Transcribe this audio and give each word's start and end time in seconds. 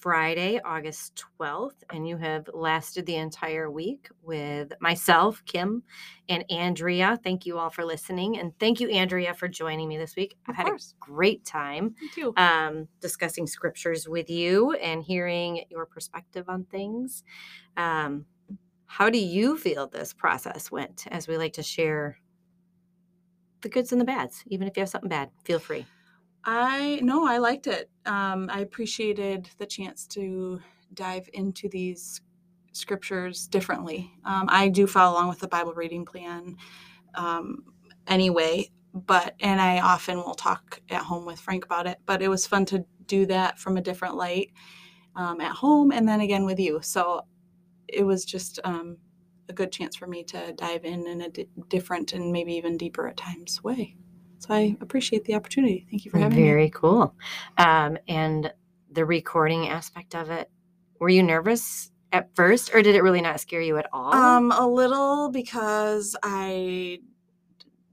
Friday, 0.00 0.58
August 0.64 1.22
12th, 1.38 1.82
and 1.90 2.08
you 2.08 2.16
have 2.16 2.48
lasted 2.54 3.04
the 3.04 3.16
entire 3.16 3.70
week 3.70 4.08
with 4.22 4.72
myself, 4.80 5.42
Kim, 5.44 5.82
and 6.28 6.44
Andrea. 6.50 7.18
Thank 7.22 7.44
you 7.44 7.58
all 7.58 7.68
for 7.68 7.84
listening. 7.84 8.38
And 8.38 8.58
thank 8.58 8.80
you, 8.80 8.88
Andrea, 8.88 9.34
for 9.34 9.46
joining 9.46 9.88
me 9.88 9.98
this 9.98 10.16
week. 10.16 10.36
I've 10.46 10.56
had 10.56 10.68
a 10.68 10.78
great 10.98 11.44
time 11.44 11.94
um, 12.38 12.88
discussing 13.00 13.46
scriptures 13.46 14.08
with 14.08 14.30
you 14.30 14.72
and 14.72 15.02
hearing 15.02 15.64
your 15.68 15.84
perspective 15.84 16.48
on 16.48 16.64
things. 16.64 17.22
Um, 17.76 18.24
how 18.86 19.10
do 19.10 19.18
you 19.18 19.58
feel 19.58 19.86
this 19.86 20.14
process 20.14 20.70
went? 20.70 21.06
As 21.10 21.28
we 21.28 21.36
like 21.36 21.52
to 21.54 21.62
share 21.62 22.18
the 23.60 23.68
goods 23.68 23.92
and 23.92 24.00
the 24.00 24.06
bads, 24.06 24.42
even 24.46 24.66
if 24.66 24.76
you 24.76 24.80
have 24.80 24.88
something 24.88 25.10
bad, 25.10 25.30
feel 25.44 25.58
free. 25.58 25.84
I 26.44 27.00
no, 27.02 27.26
I 27.26 27.38
liked 27.38 27.66
it. 27.66 27.90
Um, 28.06 28.48
I 28.50 28.60
appreciated 28.60 29.48
the 29.58 29.66
chance 29.66 30.06
to 30.08 30.60
dive 30.94 31.28
into 31.34 31.68
these 31.68 32.22
scriptures 32.72 33.46
differently. 33.46 34.12
Um, 34.24 34.46
I 34.48 34.68
do 34.68 34.86
follow 34.86 35.16
along 35.16 35.28
with 35.28 35.40
the 35.40 35.48
Bible 35.48 35.74
reading 35.74 36.04
plan 36.04 36.56
um, 37.14 37.64
anyway, 38.06 38.70
but 38.94 39.34
and 39.40 39.60
I 39.60 39.80
often 39.80 40.16
will 40.18 40.34
talk 40.34 40.80
at 40.90 41.02
home 41.02 41.26
with 41.26 41.40
Frank 41.40 41.64
about 41.64 41.86
it. 41.86 41.98
But 42.06 42.22
it 42.22 42.28
was 42.28 42.46
fun 42.46 42.64
to 42.66 42.84
do 43.06 43.26
that 43.26 43.58
from 43.58 43.76
a 43.76 43.82
different 43.82 44.16
light 44.16 44.52
um, 45.16 45.40
at 45.40 45.52
home, 45.52 45.92
and 45.92 46.08
then 46.08 46.20
again 46.20 46.44
with 46.46 46.58
you. 46.60 46.80
So 46.82 47.22
it 47.88 48.04
was 48.04 48.24
just 48.24 48.60
um, 48.64 48.98
a 49.48 49.52
good 49.52 49.72
chance 49.72 49.96
for 49.96 50.06
me 50.06 50.24
to 50.24 50.52
dive 50.54 50.84
in 50.84 51.06
in 51.06 51.20
a 51.22 51.28
di- 51.28 51.48
different 51.68 52.12
and 52.12 52.32
maybe 52.32 52.54
even 52.54 52.76
deeper 52.78 53.08
at 53.08 53.16
times 53.16 53.62
way. 53.62 53.96
So 54.40 54.54
I 54.54 54.74
appreciate 54.80 55.24
the 55.26 55.34
opportunity. 55.34 55.86
Thank 55.90 56.04
you 56.06 56.10
for 56.10 56.18
having 56.18 56.38
me. 56.38 56.44
Very 56.44 56.70
cool. 56.70 57.14
Um, 57.58 57.98
and 58.08 58.50
the 58.90 59.04
recording 59.04 59.68
aspect 59.68 60.14
of 60.14 60.30
it, 60.30 60.50
were 60.98 61.10
you 61.10 61.22
nervous 61.22 61.92
at 62.10 62.34
first, 62.34 62.74
or 62.74 62.82
did 62.82 62.94
it 62.94 63.02
really 63.02 63.20
not 63.20 63.38
scare 63.38 63.60
you 63.60 63.76
at 63.76 63.86
all? 63.92 64.14
Um, 64.14 64.50
a 64.50 64.66
little 64.66 65.30
because 65.30 66.16
I 66.22 67.00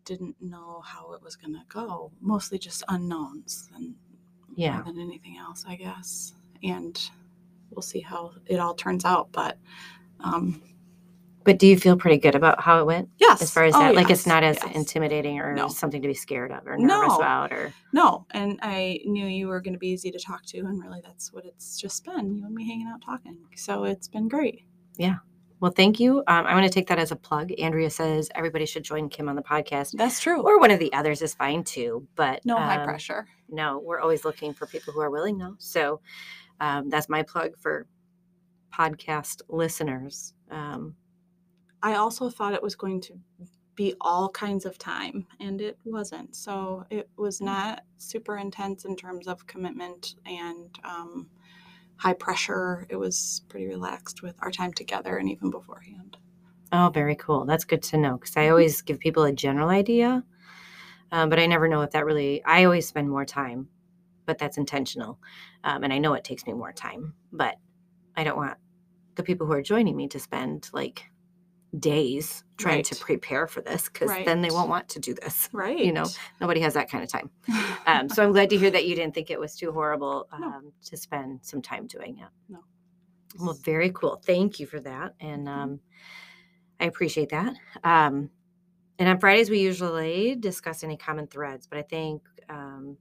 didn't 0.06 0.42
know 0.42 0.82
how 0.86 1.12
it 1.14 1.22
was 1.22 1.36
going 1.36 1.54
to 1.54 1.64
go. 1.68 2.12
Mostly 2.22 2.58
just 2.58 2.82
unknowns 2.88 3.68
than 3.74 3.96
Yeah. 4.56 4.76
more 4.76 4.84
than 4.84 5.00
anything 5.02 5.38
else, 5.38 5.66
I 5.68 5.76
guess. 5.76 6.34
And 6.64 6.98
we'll 7.72 7.82
see 7.82 8.00
how 8.00 8.32
it 8.46 8.58
all 8.58 8.74
turns 8.74 9.04
out. 9.04 9.34
But 9.34 9.58
um, 10.22 10.62
but 11.48 11.58
do 11.58 11.66
you 11.66 11.78
feel 11.80 11.96
pretty 11.98 12.18
good 12.18 12.36
about 12.36 12.62
how 12.62 12.80
it 12.80 12.86
went? 12.86 13.10
yes, 13.18 13.42
As 13.42 13.52
far 13.52 13.64
as 13.64 13.74
Oh, 13.74 13.80
that, 13.80 13.96
like 13.96 14.10
it's 14.12 14.28
not 14.28 14.44
as 14.44 14.58
yes. 14.64 14.76
intimidating 14.76 15.40
or 15.40 15.54
No. 15.56 15.68
something 15.70 16.02
to 16.02 16.08
be 16.08 16.14
scared 16.14 16.52
of 16.52 16.68
or 16.68 16.78
nervous 16.78 17.08
No. 17.08 17.16
about, 17.18 17.52
or 17.54 17.74
No, 17.94 18.26
and 18.32 18.60
I 18.62 19.00
knew 19.06 19.26
you 19.26 19.48
were 19.48 19.62
going 19.62 19.74
to 19.74 19.80
be 19.80 19.88
easy 19.88 20.12
to 20.12 20.20
talk 20.20 20.46
to, 20.48 20.60
and 20.60 20.80
really 20.84 21.02
that's 21.04 21.32
what 21.34 21.46
it's 21.46 21.80
just 21.80 22.04
been. 22.06 22.36
You 22.36 22.46
and 22.46 22.54
me 22.54 22.68
hanging 22.68 22.88
out 22.88 23.02
talking. 23.02 23.38
So 23.56 23.86
it's 23.86 24.08
been 24.08 24.28
great. 24.28 24.66
Yeah. 24.98 25.16
Well, 25.60 25.72
thank 25.72 26.00
you. 26.00 26.20
Um, 26.28 26.46
I'm 26.46 26.56
going 26.56 26.64
to 26.64 26.70
take 26.70 26.88
that 26.88 27.00
as 27.00 27.12
a 27.12 27.16
plug. 27.16 27.52
Andrea 27.60 27.90
says 27.90 28.30
everybody 28.36 28.68
should 28.68 28.84
join 28.84 29.10
Kim 29.10 29.28
on 29.28 29.36
the 29.36 29.42
podcast, 29.42 29.94
That's 29.98 30.20
true. 30.20 30.42
or 30.44 30.60
one 30.60 30.70
of 30.70 30.78
the 30.80 30.94
others 30.94 31.22
is 31.24 31.34
fine 31.34 31.64
too. 31.64 32.08
But 32.16 32.46
no 32.46 32.58
high 32.58 32.78
um, 32.78 32.86
pressure. 32.86 33.26
no, 33.50 33.80
we're 33.80 34.00
always 34.00 34.24
looking 34.24 34.54
for 34.54 34.68
people 34.68 34.94
who 34.94 35.00
are 35.00 35.10
willing. 35.10 35.38
No, 35.38 35.56
so 35.58 36.00
um, 36.60 36.90
that's 36.90 37.10
my 37.10 37.24
plug 37.24 37.58
for 37.58 37.88
podcast 38.72 39.42
listeners. 39.50 40.34
Um, 40.52 40.96
I 41.82 41.96
also 41.96 42.30
thought 42.30 42.54
it 42.54 42.64
was 42.64 42.76
going 42.76 43.02
to 43.02 43.14
be 43.76 43.94
all 44.02 44.30
kinds 44.30 44.66
of 44.66 44.78
time, 44.78 45.28
and 45.40 45.62
it 45.62 45.78
wasn't. 45.86 46.36
So 46.36 46.86
it 46.90 47.10
was 47.16 47.40
not 47.40 47.84
super 47.98 48.38
intense 48.38 48.86
in 48.86 48.96
terms 48.96 49.28
of 49.28 49.46
commitment 49.46 50.16
and 50.26 50.78
um, 50.84 51.30
high 51.98 52.14
pressure. 52.14 52.88
It 52.90 52.96
was 52.96 53.44
pretty 53.50 53.68
relaxed 53.68 54.24
with 54.24 54.36
our 54.42 54.52
time 54.52 54.74
together 54.74 55.18
and 55.18 55.30
even 55.30 55.52
beforehand. 55.52 56.18
Oh, 56.72 56.90
very 56.94 57.16
cool. 57.16 57.46
That's 57.46 57.64
good 57.64 57.84
to 57.84 57.98
know 57.98 58.18
because 58.18 58.36
I 58.36 58.50
always 58.50 58.82
give 58.82 59.00
people 59.00 59.24
a 59.24 59.32
general 59.32 59.70
idea, 59.70 60.24
um, 61.12 61.30
but 61.30 61.40
I 61.40 61.46
never 61.46 61.68
know 61.68 61.82
if 61.84 61.92
that 61.92 62.06
really. 62.06 62.44
I 62.44 62.64
always 62.66 62.88
spend 62.88 63.10
more 63.10 63.26
time, 63.26 63.70
but 64.26 64.40
that's 64.40 64.58
intentional, 64.58 65.20
um, 65.64 65.84
and 65.84 65.94
I 65.94 66.00
know 66.00 66.16
it 66.16 66.24
takes 66.24 66.46
me 66.48 66.54
more 66.54 66.74
time. 66.74 67.14
But 67.32 67.56
I 68.16 68.24
don't 68.24 68.38
want 68.38 68.58
the 69.16 69.24
people 69.24 69.46
who 69.46 69.54
are 69.54 69.62
joining 69.62 69.96
me 69.96 70.08
to 70.10 70.20
spend 70.20 70.70
like 70.74 71.06
days 71.78 72.44
trying 72.58 72.82
to 72.84 72.96
prepare 72.96 73.46
for 73.48 73.62
this 73.62 73.90
because 73.90 74.10
then 74.26 74.42
they 74.42 74.50
won't 74.50 74.70
want 74.70 74.88
to 74.90 75.00
do 75.00 75.14
this. 75.14 75.50
Right. 75.52 75.78
You 75.80 75.92
know, 75.92 76.06
nobody 76.42 76.62
has 76.62 76.74
that 76.76 76.90
kind 76.90 77.04
of 77.04 77.10
time. 77.10 77.30
Um, 77.86 78.10
so 78.10 78.22
I'm 78.22 78.34
glad 78.34 78.50
to 78.50 78.58
hear 78.58 78.70
that 78.72 78.86
you 78.86 78.96
didn't 78.96 79.14
think 79.14 79.30
it 79.30 79.40
was 79.40 79.56
too 79.56 79.72
horrible 79.72 80.28
No. 80.38 80.48
um, 80.48 80.74
to 80.88 80.98
spend 80.98 81.40
some 81.42 81.62
time 81.62 81.88
doing 81.88 82.18
it. 82.18 82.28
No. 82.50 82.60
Well, 83.40 83.58
very 83.64 83.92
cool. 83.92 84.22
Thank 84.26 84.60
you 84.60 84.66
for 84.66 84.82
that. 84.82 85.14
And 85.22 85.48
Mhm. 85.48 85.52
um, 85.56 85.80
I 86.82 86.86
appreciate 86.86 87.30
that. 87.30 87.56
Um, 87.86 88.30
and 89.00 89.08
on 89.08 89.20
Fridays, 89.20 89.50
we 89.50 89.60
usually 89.60 90.36
discuss 90.36 90.84
any 90.84 90.98
common 90.98 91.28
threads, 91.28 91.66
but 91.66 91.80
I 91.80 91.84
think 91.84 92.24
um, 92.50 92.98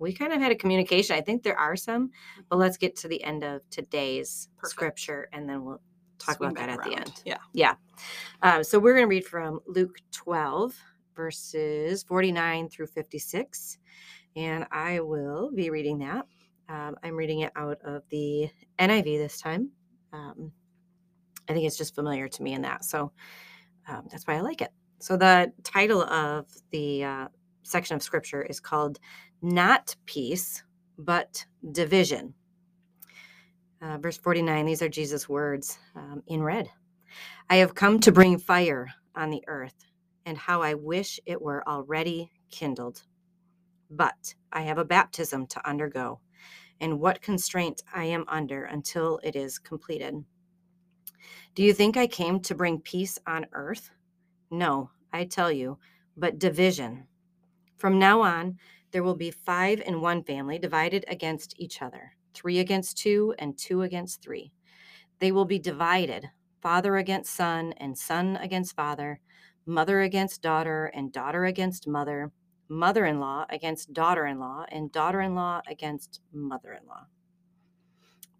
we 0.00 0.12
kind 0.12 0.32
of 0.32 0.40
had 0.40 0.50
a 0.50 0.56
communication. 0.56 1.14
I 1.14 1.20
think 1.20 1.42
there 1.44 1.58
are 1.58 1.76
some, 1.76 2.10
but 2.48 2.56
let's 2.56 2.76
get 2.76 2.96
to 2.96 3.08
the 3.08 3.22
end 3.22 3.44
of 3.44 3.62
today's 3.70 4.48
Perfect. 4.56 4.70
scripture 4.72 5.28
and 5.32 5.48
then 5.48 5.64
we'll 5.64 5.80
talk 6.18 6.36
Swing 6.36 6.50
about 6.50 6.66
that 6.66 6.78
at 6.78 6.84
the 6.84 6.96
end. 6.96 7.22
Yeah. 7.24 7.38
Yeah. 7.52 7.74
Um, 8.42 8.64
so 8.64 8.78
we're 8.78 8.94
going 8.94 9.04
to 9.04 9.08
read 9.08 9.24
from 9.24 9.60
Luke 9.66 9.98
12, 10.12 10.74
verses 11.14 12.02
49 12.02 12.68
through 12.68 12.86
56. 12.88 13.78
And 14.36 14.66
I 14.70 15.00
will 15.00 15.50
be 15.54 15.70
reading 15.70 15.98
that. 15.98 16.26
Um, 16.68 16.96
I'm 17.02 17.16
reading 17.16 17.40
it 17.40 17.52
out 17.56 17.78
of 17.84 18.02
the 18.10 18.48
NIV 18.78 19.18
this 19.18 19.40
time. 19.40 19.70
Um, 20.12 20.52
I 21.48 21.52
think 21.52 21.66
it's 21.66 21.78
just 21.78 21.94
familiar 21.94 22.28
to 22.28 22.42
me 22.42 22.52
in 22.54 22.62
that. 22.62 22.84
So 22.84 23.12
um, 23.88 24.06
that's 24.10 24.26
why 24.26 24.36
I 24.36 24.40
like 24.40 24.62
it. 24.62 24.72
So 24.98 25.16
the 25.16 25.52
title 25.62 26.02
of 26.02 26.46
the 26.70 27.04
uh, 27.04 27.28
section 27.62 27.96
of 27.96 28.02
scripture 28.02 28.42
is 28.42 28.60
called 28.60 28.98
Not 29.42 29.94
Peace, 30.06 30.62
but 30.98 31.44
Division. 31.72 32.34
Uh, 33.82 33.98
verse 33.98 34.16
49, 34.18 34.66
these 34.66 34.82
are 34.82 34.88
Jesus' 34.88 35.28
words 35.28 35.78
um, 35.94 36.22
in 36.26 36.42
red. 36.42 36.68
I 37.50 37.56
have 37.56 37.74
come 37.74 38.00
to 38.00 38.12
bring 38.12 38.38
fire 38.38 38.88
on 39.14 39.30
the 39.30 39.44
earth, 39.46 39.86
and 40.24 40.36
how 40.38 40.62
I 40.62 40.74
wish 40.74 41.20
it 41.26 41.40
were 41.40 41.66
already 41.68 42.30
kindled. 42.50 43.02
But 43.90 44.34
I 44.52 44.62
have 44.62 44.78
a 44.78 44.84
baptism 44.84 45.46
to 45.48 45.68
undergo, 45.68 46.20
and 46.80 47.00
what 47.00 47.22
constraint 47.22 47.82
I 47.94 48.04
am 48.04 48.24
under 48.28 48.64
until 48.64 49.20
it 49.22 49.36
is 49.36 49.58
completed. 49.58 50.24
Do 51.54 51.62
you 51.62 51.72
think 51.72 51.96
I 51.96 52.06
came 52.06 52.40
to 52.40 52.54
bring 52.54 52.80
peace 52.80 53.18
on 53.26 53.46
earth? 53.52 53.90
No, 54.50 54.90
I 55.12 55.24
tell 55.24 55.52
you, 55.52 55.78
but 56.16 56.38
division. 56.38 57.06
From 57.76 57.98
now 57.98 58.22
on, 58.22 58.58
there 58.90 59.02
will 59.02 59.16
be 59.16 59.30
five 59.30 59.80
in 59.80 60.00
one 60.00 60.22
family 60.24 60.58
divided 60.58 61.04
against 61.08 61.54
each 61.58 61.82
other, 61.82 62.12
three 62.36 62.58
against 62.58 62.98
two, 62.98 63.34
and 63.38 63.56
two 63.56 63.82
against 63.82 64.22
three. 64.22 64.52
They 65.18 65.32
will 65.32 65.46
be 65.46 65.58
divided 65.58 66.28
father 66.62 66.96
against 66.96 67.34
son, 67.34 67.72
and 67.76 67.96
son 67.96 68.36
against 68.36 68.74
father, 68.74 69.20
mother 69.66 70.02
against 70.02 70.42
daughter, 70.42 70.86
and 70.94 71.12
daughter 71.12 71.44
against 71.44 71.86
mother, 71.86 72.32
mother 72.68 73.06
in 73.06 73.20
law 73.20 73.46
against 73.50 73.92
daughter 73.92 74.26
in 74.26 74.40
law, 74.40 74.64
and 74.70 74.90
daughter 74.90 75.20
in 75.20 75.34
law 75.34 75.62
against 75.68 76.20
mother 76.32 76.72
in 76.72 76.86
law. 76.88 77.06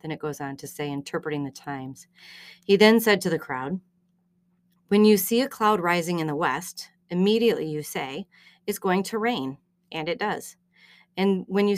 Then 0.02 0.10
it 0.10 0.19
goes 0.19 0.40
on 0.40 0.56
to 0.58 0.66
say, 0.66 0.90
interpreting 0.90 1.44
the 1.44 1.50
times. 1.50 2.06
He 2.64 2.76
then 2.76 3.00
said 3.00 3.20
to 3.22 3.31
the 3.31 3.38
crowd, 3.38 3.81
When 4.88 5.04
you 5.04 5.16
see 5.16 5.40
a 5.40 5.49
cloud 5.49 5.81
rising 5.81 6.19
in 6.19 6.26
the 6.26 6.37
west, 6.37 6.90
immediately 7.10 7.66
you 7.66 7.82
say, 7.82 8.26
It's 8.66 8.78
going 8.78 9.02
to 9.04 9.19
rain. 9.19 9.58
And 9.92 10.08
it 10.08 10.19
does. 10.19 10.56
And 11.16 11.44
when 11.46 11.69
you, 11.69 11.76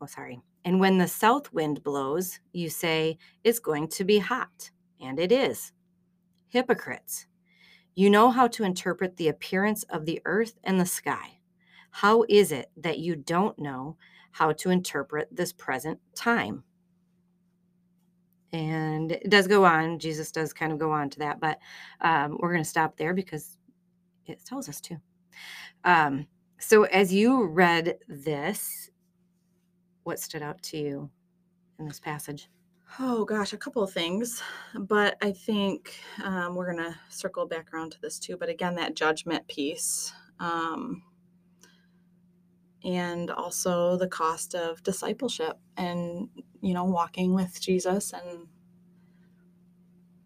oh, 0.00 0.06
sorry. 0.06 0.40
And 0.64 0.78
when 0.78 0.98
the 0.98 1.08
south 1.08 1.52
wind 1.52 1.82
blows, 1.82 2.38
you 2.52 2.70
say, 2.70 3.18
It's 3.44 3.58
going 3.58 3.88
to 3.88 4.04
be 4.04 4.18
hot. 4.18 4.70
And 5.00 5.18
it 5.18 5.32
is. 5.32 5.72
Hypocrites. 6.48 7.26
You 7.94 8.08
know 8.08 8.30
how 8.30 8.48
to 8.48 8.64
interpret 8.64 9.16
the 9.16 9.28
appearance 9.28 9.82
of 9.84 10.06
the 10.06 10.20
earth 10.24 10.54
and 10.64 10.80
the 10.80 10.86
sky. 10.86 11.38
How 11.90 12.24
is 12.28 12.52
it 12.52 12.70
that 12.76 12.98
you 12.98 13.16
don't 13.16 13.58
know 13.58 13.96
how 14.30 14.52
to 14.52 14.70
interpret 14.70 15.28
this 15.30 15.52
present 15.52 15.98
time? 16.14 16.64
and 18.52 19.12
it 19.12 19.30
does 19.30 19.46
go 19.46 19.64
on. 19.64 19.98
Jesus 19.98 20.30
does 20.30 20.52
kind 20.52 20.72
of 20.72 20.78
go 20.78 20.90
on 20.90 21.08
to 21.10 21.18
that, 21.20 21.40
but 21.40 21.58
um, 22.00 22.36
we're 22.38 22.52
going 22.52 22.62
to 22.62 22.68
stop 22.68 22.96
there 22.96 23.14
because 23.14 23.56
it 24.26 24.44
tells 24.44 24.68
us 24.68 24.80
to. 24.82 24.96
Um, 25.84 26.26
so, 26.58 26.84
as 26.84 27.12
you 27.12 27.46
read 27.46 27.98
this, 28.08 28.90
what 30.04 30.18
stood 30.20 30.42
out 30.42 30.62
to 30.62 30.78
you 30.78 31.10
in 31.78 31.86
this 31.86 32.00
passage? 32.00 32.48
Oh 32.98 33.24
gosh, 33.24 33.52
a 33.52 33.58
couple 33.58 33.82
of 33.82 33.90
things, 33.90 34.42
but 34.74 35.16
I 35.22 35.32
think 35.32 35.98
um, 36.22 36.54
we're 36.54 36.70
gonna 36.70 36.98
circle 37.08 37.46
back 37.46 37.72
around 37.72 37.92
to 37.92 38.00
this 38.00 38.18
too. 38.18 38.36
But 38.36 38.50
again, 38.50 38.74
that 38.74 38.94
judgment 38.94 39.48
piece, 39.48 40.12
um, 40.38 41.02
and 42.84 43.30
also 43.30 43.96
the 43.96 44.08
cost 44.08 44.54
of 44.54 44.82
discipleship, 44.82 45.58
and 45.76 46.28
you 46.60 46.74
know, 46.74 46.84
walking 46.84 47.34
with 47.34 47.60
Jesus 47.60 48.12
and 48.12 48.46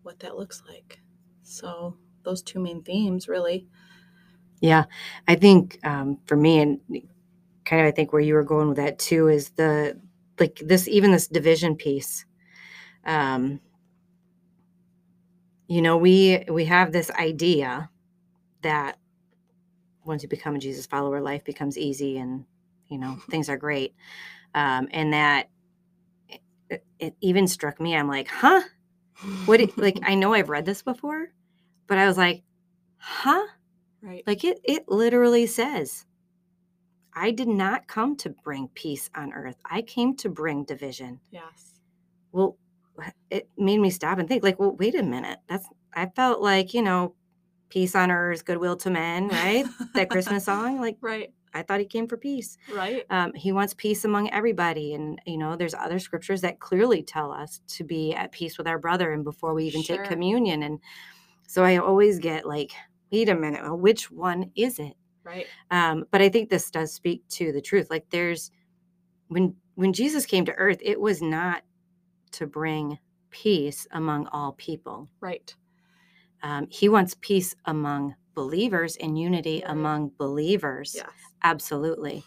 what 0.03 0.19
that 0.21 0.37
looks 0.37 0.63
like. 0.69 1.01
So 1.43 1.97
those 2.25 2.43
two 2.43 2.59
main 2.59 2.83
themes, 2.83 3.29
really. 3.29 3.69
Yeah, 4.61 4.85
I 5.29 5.37
think 5.37 5.79
um, 5.85 6.19
for 6.27 6.37
me, 6.37 6.61
and 6.61 6.81
kind 7.67 7.83
of, 7.83 7.89
I 7.89 7.91
think 7.91 8.13
where 8.13 8.23
you 8.23 8.35
were 8.35 8.45
going 8.45 8.69
with 8.69 8.79
that 8.79 8.99
too 8.99 9.29
is 9.29 9.51
the 9.51 10.01
like 10.39 10.61
this 10.65 10.89
even 10.89 11.13
this 11.13 11.27
division 11.29 11.77
piece 11.77 12.25
um, 13.05 13.61
you 15.69 15.83
know 15.83 15.97
we 15.97 16.45
we 16.49 16.65
have 16.67 16.93
this 16.93 17.11
idea 17.13 17.91
that 18.63 18.99
once 20.05 20.23
you 20.23 20.29
become 20.29 20.55
a 20.55 20.59
jesus 20.59 20.87
follower 20.87 21.21
life 21.21 21.45
becomes 21.45 21.79
easy 21.79 22.19
and 22.19 22.45
you 22.89 22.99
know 22.99 23.17
things 23.31 23.49
are 23.49 23.57
great. 23.57 23.95
Um, 24.55 24.89
and 24.93 25.13
that 25.13 25.51
it, 26.71 26.85
it 26.99 27.15
even 27.21 27.47
struck 27.47 27.81
me 27.81 27.95
i'm 27.97 28.09
like 28.09 28.29
huh? 28.29 28.63
What 29.47 29.61
it, 29.61 29.77
like 29.79 29.99
i 30.03 30.15
know 30.15 30.35
i've 30.35 30.49
read 30.49 30.67
this 30.67 30.83
before 30.83 31.29
but 31.87 31.99
i 31.99 32.07
was 32.07 32.17
like 32.19 32.43
huh? 32.99 33.47
Right. 34.03 34.23
like 34.27 34.45
it 34.45 34.61
it 34.63 34.89
literally 34.89 35.47
says 35.47 36.05
i 37.17 37.31
did 37.31 37.49
not 37.49 37.89
come 37.89 38.15
to 38.17 38.31
bring 38.31 38.69
peace 38.75 39.11
on 39.17 39.33
earth 39.33 39.57
i 39.71 39.83
came 39.83 40.15
to 40.15 40.29
bring 40.29 40.65
division 40.65 41.19
yes. 41.31 41.81
well 42.33 42.57
it 43.31 43.49
made 43.59 43.79
me 43.79 43.91
stop 43.91 44.19
and 44.19 44.29
think 44.29 44.43
like 44.43 44.59
well 44.61 44.77
wait 44.77 44.95
a 44.95 45.03
minute 45.03 45.39
that's 45.49 45.67
i 45.95 46.07
felt 46.15 46.41
like 46.41 46.73
you 46.75 46.83
know 46.83 47.15
peace 47.69 47.95
on 47.97 48.11
earth 48.11 48.45
goodwill 48.45 48.77
to 48.77 48.91
men 48.91 49.29
right 49.29 49.67
that 49.95 50.09
christmas 50.11 50.45
song 50.45 50.81
like 50.81 50.97
Right. 51.01 51.33
i 51.53 51.63
thought 51.63 51.81
he 51.81 51.87
came 51.87 52.07
for 52.07 52.17
peace 52.17 52.57
Right. 52.73 53.05
um, 53.11 53.33
he 53.35 53.51
wants 53.53 53.75
peace 53.75 54.05
among 54.05 54.31
everybody 54.31 54.95
and 54.95 55.21
you 55.27 55.37
know 55.37 55.57
there's 55.57 55.75
other 55.75 55.99
scriptures 55.99 56.41
that 56.43 56.61
clearly 56.61 57.03
tell 57.03 57.33
us 57.33 57.61
to 57.69 57.85
be 57.85 58.15
at 58.15 58.33
peace 58.33 58.57
with 58.57 58.67
our 58.69 58.79
brother 58.79 59.13
and 59.13 59.25
before 59.25 59.53
we 59.55 59.65
even 59.67 59.83
Sure. 59.83 59.97
take 59.97 60.05
communion 60.07 60.63
and 60.63 60.79
so 61.47 61.65
i 61.65 61.77
always 61.77 62.19
get 62.19 62.47
like 62.47 62.73
wait 63.13 63.29
a 63.29 63.35
minute 63.35 63.63
well, 63.63 63.77
which 63.77 64.11
one 64.11 64.51
is 64.57 64.79
it 64.79 64.95
Right. 65.27 65.47
um, 65.71 66.05
but 66.11 66.23
i 66.23 66.29
think 66.29 66.49
this 66.51 66.71
does 66.71 66.93
speak 66.95 67.27
to 67.31 67.53
the 67.53 67.61
truth 67.61 67.89
like 67.91 68.07
there's 68.11 68.51
when 69.29 69.55
when 69.75 69.93
jesus 69.93 70.25
came 70.27 70.45
to 70.47 70.53
earth 70.55 70.79
it 70.81 71.01
was 71.01 71.21
not 71.21 71.63
to 72.33 72.47
bring 72.47 72.99
peace 73.31 73.87
among 73.93 74.27
all 74.29 74.53
people 74.53 75.09
Right. 75.21 75.55
um, 76.43 76.67
he 76.71 76.89
wants 76.89 77.17
peace 77.21 77.55
among 77.67 78.15
believers 78.35 78.97
and 78.97 79.19
unity 79.19 79.63
Right. 79.65 79.71
among 79.73 80.13
believers 80.19 80.93
Yes. 80.95 81.11
absolutely 81.43 82.25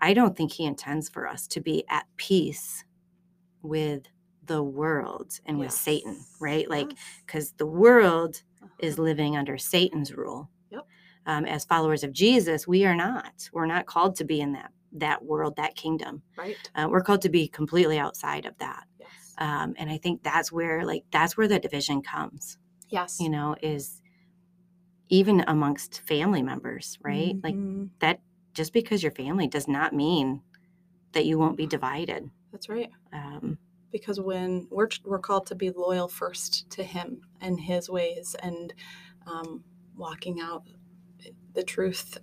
i 0.00 0.12
don't 0.14 0.36
think 0.36 0.52
he 0.52 0.64
intends 0.66 1.08
for 1.08 1.26
us 1.26 1.46
to 1.48 1.60
be 1.60 1.84
at 1.88 2.06
peace 2.16 2.84
with 3.62 4.02
the 4.44 4.62
world 4.62 5.32
and 5.46 5.58
with 5.58 5.72
satan 5.72 6.24
right 6.40 6.68
like 6.70 6.90
Yes. 6.90 6.98
because 7.26 7.52
the 7.52 7.66
world 7.66 8.42
is 8.78 8.94
Uh-huh. 8.94 9.02
living 9.02 9.36
under 9.36 9.58
Satan's 9.58 10.14
rule. 10.14 10.48
Um, 11.28 11.44
as 11.44 11.64
followers 11.66 12.02
of 12.02 12.12
Jesus, 12.12 12.66
we 12.66 12.84
are 12.86 12.96
not. 12.96 13.48
We're 13.52 13.66
not 13.66 13.86
called 13.86 14.16
to 14.16 14.24
be 14.24 14.40
in 14.40 14.52
that 14.54 14.72
that 14.92 15.22
world, 15.22 15.54
that 15.56 15.76
kingdom. 15.76 16.22
right. 16.38 16.56
Uh, 16.74 16.88
we're 16.90 17.02
called 17.02 17.20
to 17.22 17.28
be 17.28 17.46
completely 17.46 17.98
outside 17.98 18.46
of 18.46 18.56
that. 18.58 18.84
Yes. 18.98 19.34
Um, 19.36 19.74
and 19.78 19.90
I 19.90 19.98
think 19.98 20.22
that's 20.22 20.50
where, 20.50 20.82
like, 20.86 21.04
that's 21.12 21.36
where 21.36 21.46
the 21.46 21.58
division 21.60 22.00
comes. 22.02 22.56
yes. 22.88 23.20
You 23.20 23.28
know, 23.28 23.54
is 23.62 24.00
even 25.10 25.44
amongst 25.46 26.00
family 26.06 26.42
members, 26.42 26.98
right? 27.02 27.36
Like 27.42 27.54
Mhm. 27.54 27.90
that. 28.00 28.20
Just 28.54 28.72
because 28.72 29.02
you're 29.04 29.12
family 29.12 29.46
does 29.46 29.68
not 29.68 29.92
mean 29.92 30.42
that 31.12 31.26
you 31.26 31.38
won't 31.38 31.56
be 31.56 31.66
divided. 31.66 32.28
That's 32.50 32.68
right. 32.68 32.90
Um, 33.12 33.56
because 33.92 34.18
when 34.18 34.66
we're 34.70 34.88
we're 35.04 35.20
called 35.20 35.46
to 35.48 35.54
be 35.54 35.70
loyal 35.70 36.08
first 36.08 36.68
to 36.70 36.82
Him 36.82 37.20
and 37.40 37.60
His 37.60 37.88
ways, 37.88 38.34
and 38.42 38.74
um, 39.26 39.62
walking 39.94 40.40
out 40.40 40.64
the 41.58 41.64
truth 41.64 42.18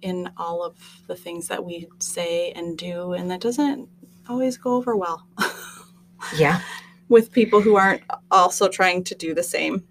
in 0.00 0.30
all 0.36 0.62
of 0.62 0.78
the 1.08 1.16
things 1.16 1.48
that 1.48 1.64
we 1.64 1.88
say 1.98 2.52
and 2.52 2.78
do, 2.78 3.14
and 3.14 3.28
that 3.32 3.40
doesn't 3.40 3.88
always 4.28 4.56
go 4.56 4.76
over 4.76 4.96
well 4.96 5.26
yeah. 6.38 6.60
with 7.08 7.32
people 7.32 7.60
who 7.60 7.74
aren't 7.74 8.04
also 8.30 8.68
trying 8.68 9.02
to 9.02 9.16
do 9.16 9.34
the 9.34 9.42
same. 9.42 9.82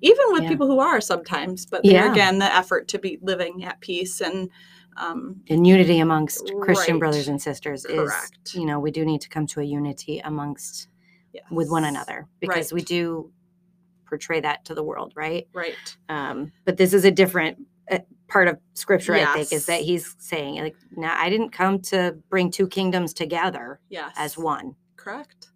Even 0.00 0.24
with 0.30 0.42
Yeah. 0.42 0.48
people 0.48 0.66
who 0.66 0.80
are 0.80 1.00
sometimes, 1.00 1.66
but 1.66 1.84
Yeah. 1.84 2.10
again, 2.10 2.40
the 2.40 2.52
effort 2.52 2.88
to 2.88 2.98
be 2.98 3.16
living 3.22 3.62
at 3.64 3.80
peace 3.80 4.20
and 4.20 4.50
um, 4.96 5.40
and 5.48 5.66
unity 5.66 6.00
amongst 6.00 6.52
Christian 6.60 6.96
Right. 6.96 7.00
brothers 7.00 7.28
and 7.28 7.40
sisters 7.40 7.86
Correct. 7.88 8.40
is, 8.44 8.54
you 8.54 8.66
know, 8.66 8.78
we 8.78 8.90
do 8.90 9.06
need 9.06 9.22
to 9.22 9.28
come 9.28 9.46
to 9.46 9.60
a 9.60 9.64
unity 9.64 10.18
amongst 10.18 10.88
with 11.50 11.70
one 11.70 11.84
another 11.84 12.26
because 12.40 12.74
we 12.74 12.82
do 12.82 13.32
portray 14.04 14.40
that 14.40 14.66
to 14.66 14.74
the 14.74 14.82
world, 14.82 15.14
right? 15.16 15.48
Right. 15.54 15.96
Um, 16.10 16.52
but 16.66 16.76
this 16.76 16.92
is 16.92 17.06
a 17.06 17.10
different 17.10 17.66
uh, 17.90 18.00
part 18.32 18.48
of 18.48 18.58
scripture, 18.74 19.14
I 19.14 19.26
think, 19.34 19.52
is 19.52 19.66
that 19.66 19.82
he's 19.82 20.16
saying, 20.18 20.56
like, 20.62 20.76
now 20.96 21.14
I 21.20 21.28
didn't 21.28 21.50
come 21.50 21.78
to 21.82 22.16
bring 22.30 22.50
two 22.50 22.66
kingdoms 22.66 23.12
together 23.12 23.78
Yes. 23.90 24.14
as 24.16 24.38
one. 24.38 24.74
Correct. 24.96 25.50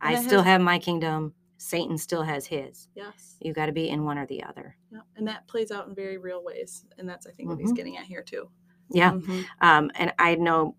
I 0.00 0.14
And 0.14 0.24
it 0.24 0.26
still 0.26 0.42
have 0.42 0.60
my 0.60 0.78
kingdom. 0.78 1.32
Satan 1.58 1.96
still 1.98 2.22
has 2.22 2.46
his. 2.46 2.88
Yes. 2.94 3.36
You 3.40 3.52
got 3.52 3.66
to 3.66 3.72
be 3.72 3.90
in 3.90 4.04
one 4.04 4.18
or 4.18 4.26
the 4.26 4.42
other. 4.42 4.76
Yeah, 4.90 5.00
and 5.16 5.28
that 5.28 5.46
plays 5.46 5.70
out 5.70 5.86
in 5.88 5.94
very 5.94 6.16
real 6.18 6.42
ways, 6.42 6.84
and 6.98 7.08
that's 7.08 7.26
I 7.26 7.30
think 7.32 7.48
what 7.48 7.58
he's 7.60 7.72
Mhm. 7.72 7.76
getting 7.76 7.96
at 7.98 8.04
here 8.06 8.22
too. 8.22 8.50
Yeah. 8.90 9.12
Mhm. 9.12 9.44
Um, 9.60 9.90
and 9.94 10.12
I 10.18 10.34
know 10.36 10.74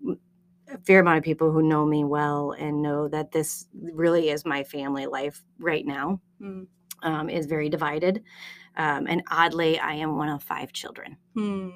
a 0.68 0.78
fair 0.80 1.00
amount 1.00 1.20
of 1.20 1.24
people 1.24 1.52
who 1.52 1.62
know 1.62 1.86
me 1.86 2.04
well 2.04 2.52
and 2.54 2.82
know 2.82 3.08
that 3.10 3.32
this 3.32 3.68
really 3.74 4.30
is 4.30 4.44
my 4.44 4.64
family 4.64 5.06
life 5.06 5.44
right 5.60 5.86
now. 5.86 6.20
Mm. 6.42 6.68
Um, 7.04 7.30
is 7.30 7.46
very 7.46 7.70
divided. 7.70 8.24
Um, 8.78 9.06
and 9.08 9.22
oddly, 9.30 9.80
I 9.80 9.94
am 9.96 10.18
one 10.18 10.30
of 10.30 10.42
five 10.44 10.72
children. 10.74 11.18
Hmm. 11.34 11.70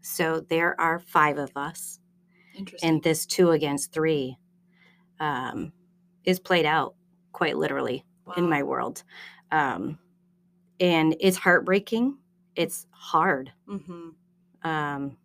So 0.00 0.40
there 0.40 0.80
are 0.80 0.98
five 0.98 1.38
of 1.38 1.50
us, 1.56 2.00
Interesting. 2.56 2.88
and 2.88 3.02
this 3.02 3.26
two 3.26 3.50
against 3.50 3.92
three 3.92 4.38
um, 5.20 5.72
is 6.24 6.38
played 6.40 6.64
out 6.66 6.94
quite 7.32 7.56
literally 7.58 8.04
in 8.36 8.48
my 8.48 8.62
world. 8.62 9.02
Um, 9.50 9.98
and 10.80 11.16
it's 11.20 11.36
heartbreaking. 11.36 12.16
It's 12.56 12.86
hard. 12.90 13.52
Mhm. 13.68 14.14
um, 14.62 15.16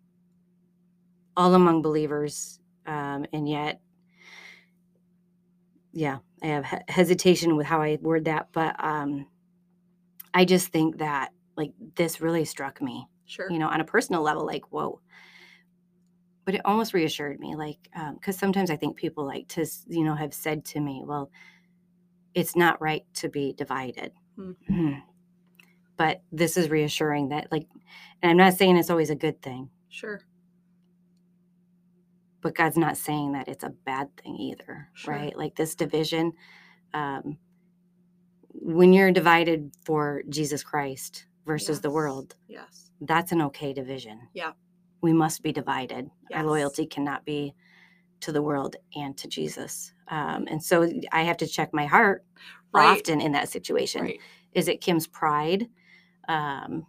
all 1.36 1.54
among 1.54 1.82
believers, 1.82 2.60
um, 2.86 3.26
and 3.32 3.48
yet, 3.48 3.80
yeah, 5.92 6.18
I 6.42 6.46
have 6.46 6.64
he- 6.64 6.76
hesitation 6.92 7.56
with 7.56 7.66
how 7.66 7.82
I 7.82 7.98
word 8.00 8.24
that, 8.26 8.48
but 8.52 8.76
um, 8.82 9.26
I 10.34 10.44
just 10.44 10.68
think 10.68 10.98
that 10.98 11.32
like 11.56 11.72
this 11.96 12.20
really 12.20 12.44
struck 12.44 12.82
me, 12.82 13.06
Sure. 13.26 13.50
you 13.50 13.58
know, 13.58 13.68
on 13.68 13.80
a 13.80 13.84
personal 13.84 14.22
level, 14.22 14.44
like 14.46 14.64
whoa. 14.72 15.00
But 16.44 16.54
it 16.56 16.62
almost 16.66 16.92
reassured 16.92 17.40
me, 17.40 17.56
like, 17.56 17.78
because 18.14 18.36
sometimes 18.36 18.70
I 18.70 18.76
think 18.76 18.96
people 18.96 19.24
like 19.26 19.48
to, 19.48 19.66
you 19.88 20.04
know, 20.04 20.14
have 20.14 20.34
said 20.34 20.64
to 20.66 20.80
me, 20.80 21.02
well, 21.06 21.30
it's 22.34 22.56
not 22.56 22.80
right 22.82 23.04
to 23.14 23.28
be 23.28 23.52
divided. 23.54 24.12
Hmm. 24.36 24.52
Mhm. 24.70 25.02
But 25.96 26.22
this 26.32 26.56
is 26.56 26.70
reassuring 26.70 27.28
that, 27.30 27.52
like, 27.52 27.68
and 28.22 28.30
I'm 28.30 28.36
not 28.36 28.54
saying 28.54 28.76
it's 28.76 28.90
always 28.90 29.10
a 29.10 29.14
good 29.16 29.40
thing, 29.42 29.70
Sure. 29.88 30.20
but 32.40 32.54
God's 32.54 32.76
not 32.76 32.96
saying 32.96 33.32
that 33.32 33.48
it's 33.48 33.64
a 33.64 33.70
bad 33.70 34.14
thing 34.16 34.36
either, 34.36 34.90
Sure. 34.94 35.14
right? 35.14 35.36
Like 35.36 35.56
this 35.56 35.74
division, 35.74 36.32
um, 36.94 37.38
when 38.54 38.92
you're 38.92 39.10
divided 39.12 39.72
for 39.84 40.22
Jesus 40.28 40.62
Christ 40.62 41.26
versus 41.46 41.80
the 41.80 41.90
world, 41.90 42.36
Yes. 42.48 42.90
that's 43.00 43.32
an 43.32 43.42
okay 43.42 43.72
division. 43.72 44.28
Yeah. 44.32 44.52
We 45.02 45.12
must 45.12 45.42
be 45.42 45.52
divided. 45.52 46.10
Our 46.32 46.44
loyalty 46.44 46.86
cannot 46.86 47.24
be 47.24 47.54
to 48.20 48.32
the 48.32 48.40
world 48.42 48.76
and 48.94 49.16
to 49.18 49.28
Jesus. 49.28 49.92
Um, 50.08 50.46
and 50.48 50.62
so 50.62 50.90
I 51.12 51.22
have 51.22 51.36
to 51.38 51.46
check 51.46 51.74
my 51.74 51.84
heart 51.86 52.24
Right. 52.72 52.98
often 52.98 53.20
in 53.20 53.32
that 53.32 53.48
situation. 53.50 54.02
Right. 54.02 54.20
Is 54.52 54.68
it 54.68 54.80
Kim's 54.80 55.06
pride 55.06 55.68
um, 56.28 56.86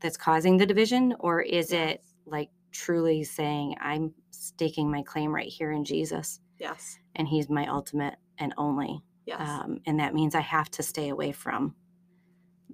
that's 0.00 0.16
causing 0.16 0.56
the 0.56 0.66
division, 0.66 1.14
or 1.20 1.40
is 1.40 1.72
it 1.72 2.02
like 2.26 2.50
truly 2.72 3.24
saying, 3.24 3.76
I'm 3.80 4.12
staking 4.30 4.90
my 4.90 5.02
claim 5.02 5.34
right 5.34 5.48
here 5.48 5.72
in 5.72 5.84
Jesus, 5.84 6.40
Yes. 6.58 6.98
and 7.14 7.26
He's 7.28 7.48
my 7.48 7.66
ultimate 7.66 8.16
and 8.38 8.52
only 8.56 9.00
Yes. 9.28 9.40
Um, 9.46 9.80
and 9.86 10.00
that 10.00 10.14
means 10.14 10.34
I 10.34 10.40
have 10.40 10.70
to 10.72 10.82
stay 10.82 11.10
away 11.10 11.32
from 11.32 11.74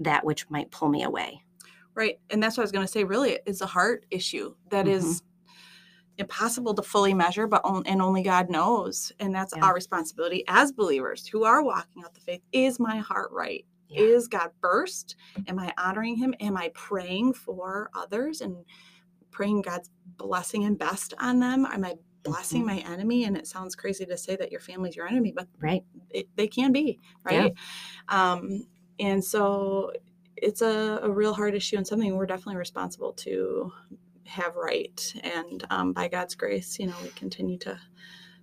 that 0.01 0.25
which 0.25 0.49
might 0.51 0.71
pull 0.71 0.89
me 0.89 1.03
away. 1.03 1.43
Right. 1.95 2.21
And 2.31 2.41
that's 2.41 2.57
what 2.57 2.63
I 2.63 2.65
was 2.65 2.73
going 2.73 2.87
to 2.87 2.93
say. 2.93 3.03
Really, 3.03 3.41
it's 3.45 3.61
a 3.61 3.67
heart 3.67 4.07
issue 4.11 4.55
that 4.71 4.87
is 4.87 5.05
Mhm. 5.05 5.25
impossible 6.19 6.75
to 6.75 6.83
fully 6.83 7.13
measure, 7.13 7.49
but 7.49 7.61
on, 7.65 7.85
and 7.87 8.01
only 8.01 8.23
God 8.23 8.51
knows. 8.51 9.11
And 9.19 9.35
that's 9.35 9.53
Yeah. 9.57 9.65
our 9.65 9.75
responsibility 9.75 10.45
as 10.47 10.71
believers 10.71 11.27
who 11.27 11.43
are 11.43 11.63
walking 11.63 12.05
out 12.05 12.15
the 12.15 12.21
faith. 12.21 12.43
Is 12.53 12.79
my 12.79 12.99
heart 12.99 13.33
right? 13.33 13.67
Yeah. 13.89 14.03
Is 14.03 14.29
God 14.29 14.53
first? 14.61 15.17
Am 15.49 15.59
I 15.59 15.75
honoring 15.77 16.17
Him? 16.17 16.35
Am 16.39 16.57
I 16.57 16.71
praying 16.75 17.35
for 17.35 17.91
others 17.95 18.41
and 18.41 18.65
praying 19.33 19.63
God's 19.63 19.91
blessing 20.07 20.65
and 20.65 20.79
best 20.79 21.15
on 21.19 21.41
them? 21.41 21.67
Am 21.67 21.85
I 21.85 21.97
blessing 22.25 22.63
Mhm. 22.63 22.67
my 22.67 22.79
enemy? 22.79 23.25
And 23.25 23.37
it 23.37 23.47
sounds 23.47 23.75
crazy 23.77 24.05
to 24.07 24.17
say 24.17 24.37
that 24.37 24.51
your 24.51 24.61
family's 24.61 24.97
your 24.97 25.07
enemy, 25.07 25.33
but 25.35 25.47
Right. 25.61 25.85
it, 26.11 26.29
they 26.37 26.49
can 26.49 26.73
be 26.73 26.99
Yeah. 27.31 27.43
right 27.43 27.55
um 28.09 28.67
and 29.01 29.25
so 29.25 29.91
it's 30.37 30.63
a, 30.63 31.01
a 31.03 31.11
real 31.11 31.33
hard 31.35 31.55
issue 31.55 31.77
and 31.77 31.87
something 31.87 32.15
we're 32.17 32.27
definitely 32.27 32.57
responsible 32.57 33.13
to 33.15 33.73
have 34.27 34.55
right 34.57 35.15
and 35.23 35.65
um, 35.71 35.93
by 35.93 36.07
god's 36.09 36.35
grace 36.35 36.79
you 36.79 36.87
know 36.87 36.99
we 37.03 37.11
continue 37.13 37.59
to 37.59 37.79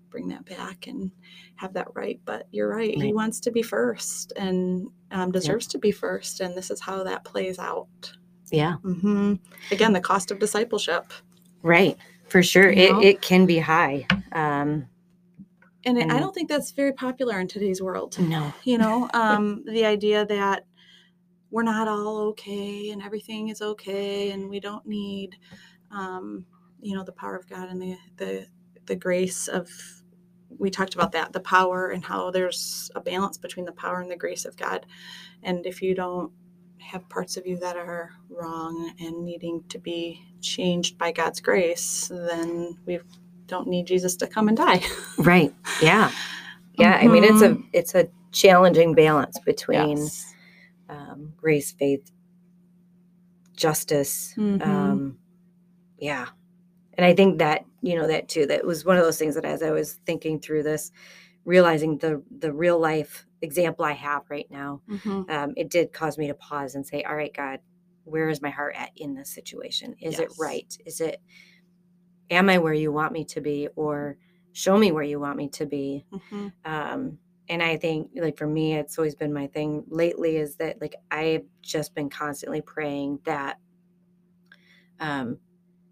bring 0.09 0.27
that 0.27 0.43
back 0.45 0.87
and 0.87 1.11
have 1.55 1.73
that 1.73 1.87
right 1.95 2.19
but 2.25 2.47
you're 2.51 2.67
right, 2.69 2.95
he 3.01 3.13
wants 3.13 3.39
to 3.39 3.51
be 3.51 3.61
first 3.61 4.33
and 4.35 4.87
um, 5.11 5.31
deserves 5.31 5.67
to 5.67 5.77
be 5.79 5.91
first 5.91 6.41
and 6.41 6.55
this 6.55 6.69
is 6.71 6.81
how 6.81 7.03
that 7.03 7.23
plays 7.23 7.57
out 7.59 8.11
Yeah. 8.51 8.75
mm-hmm. 8.83 9.35
again 9.71 9.93
the 9.93 10.01
cost 10.01 10.31
of 10.31 10.39
discipleship 10.39 11.13
Right. 11.63 11.97
For 12.31 12.41
sure. 12.41 12.71
You 12.71 12.81
It, 12.81 12.91
know? 12.91 13.01
it 13.01 13.21
can 13.21 13.45
be 13.45 13.59
high. 13.59 14.07
Um, 14.31 14.87
and, 15.83 15.97
it, 15.97 16.11
i 16.11 16.19
don't 16.19 16.33
think 16.33 16.47
that's 16.47 16.69
very 16.71 16.93
popular 16.93 17.39
in 17.39 17.47
today's 17.47 17.81
world 17.81 18.17
no. 18.19 18.53
you 18.63 18.77
know 18.77 19.09
um 19.15 19.63
the 19.65 19.83
idea 19.83 20.23
that 20.27 20.63
we're 21.49 21.63
not 21.63 21.87
all 21.87 22.19
okay 22.29 22.91
and 22.91 23.01
everything 23.01 23.49
is 23.49 23.63
okay 23.63 24.29
and 24.29 24.47
we 24.47 24.59
don't 24.59 24.85
need 24.85 25.35
um 25.89 26.45
you 26.81 26.95
know 26.95 27.03
the 27.03 27.11
power 27.11 27.35
of 27.35 27.49
god 27.49 27.67
and 27.67 27.81
the 27.81 27.97
the 28.17 28.45
the 28.85 28.95
grace 28.95 29.47
of 29.47 29.69
we 30.59 30.69
talked 30.69 30.93
about 30.93 31.11
that 31.11 31.33
the 31.33 31.39
power 31.39 31.89
and 31.89 32.05
how 32.05 32.29
there's 32.29 32.91
a 32.95 33.01
balance 33.01 33.39
between 33.39 33.65
the 33.65 33.71
power 33.71 34.01
and 34.01 34.11
the 34.11 34.15
grace 34.15 34.45
of 34.45 34.55
god 34.55 34.85
and 35.41 35.65
if 35.65 35.81
you 35.81 35.95
don't 35.95 36.31
have 36.77 37.09
parts 37.09 37.37
of 37.37 37.47
you 37.47 37.57
that 37.57 37.75
are 37.75 38.11
wrong 38.29 38.93
and 38.99 39.25
needing 39.25 39.63
to 39.67 39.79
be 39.79 40.23
changed 40.41 40.97
by 40.97 41.11
god's 41.11 41.39
grace 41.39 42.07
then 42.09 42.77
we 42.85 42.99
don't 43.47 43.67
need 43.67 43.85
jesus 43.87 44.15
to 44.15 44.27
come 44.27 44.47
and 44.47 44.57
die 44.57 44.81
Right. 45.17 45.53
Yeah. 45.81 46.11
Yeah. 46.75 46.97
I 46.99 47.07
mean, 47.07 47.23
it's 47.23 47.41
a 47.41 47.49
Mhm. 47.49 47.63
it's 47.73 47.93
a 47.95 48.07
challenging 48.31 48.95
balance 48.95 49.37
between 49.39 49.97
Yes. 49.97 50.33
um, 50.89 51.33
grace, 51.37 51.71
faith, 51.73 52.11
justice. 53.55 54.33
Mhm. 54.37 54.65
Um, 54.65 55.17
yeah. 55.97 56.27
And 56.97 57.05
I 57.05 57.13
think 57.13 57.39
that, 57.39 57.65
you 57.81 57.95
know, 57.95 58.07
that 58.07 58.29
too, 58.29 58.45
that 58.47 58.65
was 58.65 58.83
one 58.85 58.97
of 58.97 59.03
those 59.03 59.19
things 59.19 59.35
that 59.35 59.45
as 59.45 59.61
I 59.61 59.71
was 59.71 59.93
thinking 60.05 60.39
through 60.39 60.63
this, 60.63 60.91
realizing 61.45 61.97
the 61.97 62.21
the 62.39 62.51
real 62.53 62.79
life 62.79 63.25
example 63.41 63.85
I 63.85 63.93
have 63.93 64.23
right 64.29 64.49
now, 64.49 64.81
Mhm. 64.89 65.29
um, 65.29 65.53
it 65.57 65.69
did 65.69 65.91
cause 65.93 66.17
me 66.17 66.27
to 66.27 66.33
pause 66.33 66.75
and 66.75 66.85
say, 66.85 67.03
all 67.03 67.15
right, 67.15 67.33
God, 67.33 67.59
where 68.03 68.29
is 68.29 68.41
my 68.41 68.49
heart 68.49 68.75
at 68.77 68.91
in 68.95 69.13
this 69.15 69.29
situation? 69.29 69.95
Is 70.01 70.19
it 70.19 70.31
right? 70.39 70.75
Is 70.85 71.01
it, 71.01 71.21
am 72.29 72.49
I 72.49 72.57
where 72.57 72.73
you 72.73 72.91
want 72.91 73.11
me 73.13 73.25
to 73.25 73.41
be? 73.41 73.67
Or 73.75 74.17
show 74.53 74.77
me 74.77 74.91
where 74.91 75.03
you 75.03 75.19
want 75.19 75.37
me 75.37 75.47
to 75.49 75.65
be? 75.65 76.05
Mhm. 76.11 76.51
um 76.65 77.17
and 77.49 77.63
i 77.63 77.75
think 77.75 78.11
like 78.15 78.37
for 78.37 78.45
me 78.47 78.75
it's 78.75 78.97
always 78.99 79.15
been 79.15 79.33
my 79.33 79.47
thing 79.47 79.83
lately 79.87 80.37
is 80.37 80.57
that 80.57 80.79
like 80.79 80.95
i've 81.09 81.43
just 81.61 81.95
been 81.95 82.09
constantly 82.09 82.61
praying 82.61 83.19
that 83.25 83.57
um 84.99 85.37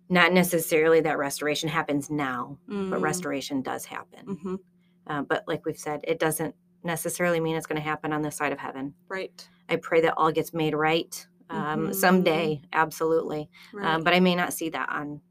not 0.10 0.32
necessarily 0.34 1.02
that 1.02 1.18
restoration 1.18 1.70
happens 1.70 2.10
now 2.10 2.58
but 2.68 3.00
Mm. 3.00 3.02
restoration 3.02 3.62
does 3.62 3.86
happen 3.86 4.26
Mhm. 4.26 4.60
uh, 5.08 5.22
but 5.24 5.44
like 5.48 5.66
we've 5.66 5.78
said 5.80 6.02
it 6.04 6.20
doesn't 6.20 6.54
necessarily 6.84 7.40
mean 7.40 7.56
it's 7.56 7.66
going 7.68 7.82
to 7.82 7.88
happen 7.88 8.14
on 8.14 8.22
this 8.22 8.36
side 8.38 8.52
of 8.54 8.60
heaven 8.60 8.94
Right. 9.08 9.48
i 9.70 9.76
pray 9.76 10.02
that 10.02 10.14
all 10.18 10.32
gets 10.32 10.54
made 10.54 10.76
right 10.76 11.28
um 11.50 11.88
Mhm. 11.90 11.96
someday 11.96 12.62
absolutely 12.74 13.50
Right. 13.74 13.86
um, 13.96 14.04
but 14.04 14.14
i 14.14 14.20
may 14.20 14.36
not 14.36 14.54
see 14.54 14.70
that 14.70 14.90
on 14.90 15.22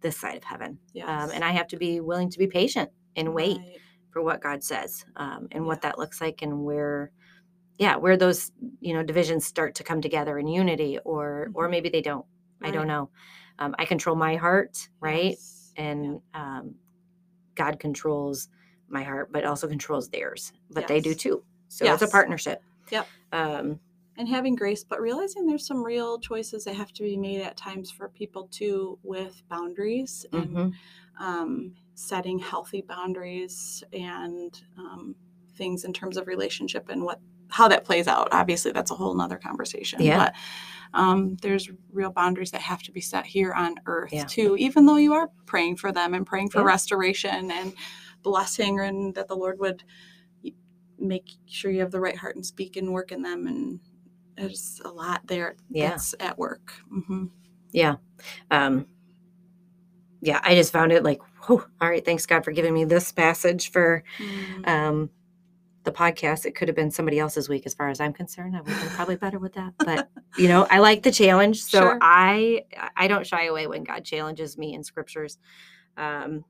this 0.00 0.16
side 0.16 0.36
of 0.36 0.44
heaven 0.44 0.78
yes. 0.92 1.08
um, 1.08 1.30
and 1.34 1.44
i 1.44 1.50
have 1.52 1.68
to 1.68 1.76
be 1.76 2.00
willing 2.00 2.30
to 2.30 2.38
be 2.38 2.46
patient 2.46 2.90
and 3.16 3.32
wait 3.34 3.58
Right. 3.58 3.78
for 4.10 4.22
what 4.22 4.40
God 4.40 4.64
says 4.64 5.04
um, 5.16 5.48
and 5.52 5.66
what 5.66 5.82
that 5.82 5.98
looks 5.98 6.22
like 6.22 6.40
and 6.40 6.64
where, 6.64 7.10
yeah, 7.78 7.96
where 7.96 8.16
those 8.16 8.50
you 8.80 8.94
know 8.94 9.02
divisions 9.02 9.44
start 9.46 9.74
to 9.74 9.84
come 9.84 10.00
together 10.00 10.38
in 10.38 10.46
unity 10.48 10.98
or 11.04 11.50
or 11.52 11.66
Mhm. 11.66 11.70
maybe 11.70 11.88
they 11.90 12.00
don't. 12.00 12.24
I 12.62 12.70
don't 12.70 12.86
know. 12.86 13.10
Um, 13.58 13.74
I 13.78 13.84
control 13.84 14.16
my 14.16 14.36
heart, 14.36 14.88
right? 15.00 15.32
Yes. 15.32 15.72
And 15.76 16.22
um, 16.32 16.76
God 17.54 17.78
controls 17.78 18.48
my 18.88 19.02
heart, 19.02 19.30
but 19.32 19.44
also 19.44 19.68
controls 19.68 20.08
theirs. 20.08 20.52
But 20.70 20.88
they 20.88 21.00
do 21.00 21.12
too. 21.14 21.44
So 21.68 21.84
it's 21.92 22.02
a 22.02 22.08
partnership. 22.08 22.62
Yep. 22.90 23.06
Um, 23.32 23.80
and 24.18 24.28
having 24.28 24.54
grace, 24.54 24.84
but 24.84 25.00
realizing 25.00 25.46
there's 25.46 25.66
some 25.66 25.84
real 25.84 26.18
choices 26.18 26.64
that 26.64 26.74
have 26.74 26.92
to 26.94 27.02
be 27.02 27.16
made 27.16 27.42
at 27.42 27.56
times 27.56 27.90
for 27.90 28.08
people 28.08 28.48
too 28.50 28.98
with 29.02 29.42
boundaries 29.48 30.24
and 30.32 30.48
mhm. 30.48 30.72
um, 31.20 31.74
setting 31.94 32.38
healthy 32.38 32.82
boundaries 32.82 33.84
and 33.92 34.62
um, 34.78 35.14
things 35.56 35.84
in 35.84 35.92
terms 35.92 36.16
of 36.16 36.26
relationship 36.26 36.88
and 36.88 37.02
what 37.02 37.20
how 37.48 37.68
that 37.68 37.84
plays 37.84 38.08
out. 38.08 38.28
Obviously, 38.32 38.72
that's 38.72 38.90
a 38.90 38.94
whole 38.94 39.14
nother 39.14 39.36
conversation. 39.36 40.00
Yeah. 40.00 40.16
But 40.18 40.34
um, 40.98 41.36
there's 41.42 41.70
real 41.92 42.10
boundaries 42.10 42.50
that 42.50 42.60
have 42.60 42.82
to 42.84 42.92
be 42.92 43.00
set 43.00 43.24
here 43.24 43.52
on 43.52 43.76
earth 43.86 44.12
Yeah. 44.12 44.24
too, 44.24 44.56
even 44.56 44.86
though 44.86 44.96
you 44.96 45.14
are 45.14 45.30
praying 45.46 45.76
for 45.76 45.92
them 45.92 46.14
and 46.14 46.26
praying 46.26 46.50
for 46.50 46.60
Yeah. 46.60 46.66
restoration 46.66 47.50
and 47.50 47.72
blessing 48.22 48.80
and 48.80 49.14
that 49.14 49.28
the 49.28 49.36
Lord 49.36 49.58
would 49.60 49.84
make 50.98 51.30
sure 51.46 51.70
you 51.70 51.80
have 51.80 51.90
the 51.90 52.00
right 52.00 52.16
heart 52.16 52.36
and 52.36 52.44
speak 52.44 52.76
and 52.76 52.92
work 52.92 53.12
in 53.12 53.22
them. 53.22 53.46
And 53.46 53.80
there's 54.36 54.80
a 54.84 54.88
lot 54.90 55.26
there 55.26 55.56
Yeah. 55.70 55.90
that's 55.90 56.14
at 56.20 56.38
work. 56.38 56.72
hmm 56.88 57.26
Yeah. 57.72 57.96
Um, 58.50 58.86
yeah, 60.20 60.40
I 60.42 60.54
just 60.54 60.72
found 60.72 60.92
it 60.92 61.04
like, 61.04 61.20
whew, 61.46 61.64
all 61.80 61.88
right, 61.88 62.04
thanks 62.04 62.26
God 62.26 62.44
for 62.44 62.52
giving 62.52 62.74
me 62.74 62.84
this 62.84 63.12
passage 63.12 63.70
for 63.70 64.02
Mm. 64.18 64.68
um 64.68 65.10
the 65.84 65.92
podcast 65.92 66.46
it 66.46 66.56
could 66.56 66.66
have 66.66 66.74
been 66.74 66.90
somebody 66.90 67.16
else's 67.20 67.48
week 67.48 67.64
as 67.64 67.72
far 67.72 67.88
as 67.88 68.00
i'm 68.00 68.12
concerned 68.12 68.56
i 68.56 68.60
would 68.60 68.68
have 68.72 68.80
been 68.82 68.90
probably 68.96 69.14
better 69.14 69.38
with 69.38 69.52
that 69.52 69.72
but 69.78 70.10
you 70.36 70.48
know 70.48 70.66
i 70.68 70.80
like 70.80 71.04
the 71.04 71.12
challenge 71.12 71.62
so 71.62 71.78
Sure. 71.78 71.98
i 72.02 72.64
i 72.96 73.06
don't 73.06 73.24
shy 73.24 73.44
away 73.44 73.68
when 73.68 73.84
god 73.84 74.04
challenges 74.04 74.58
me 74.58 74.74
in 74.74 74.82
scriptures 74.82 75.38
um 75.96 76.44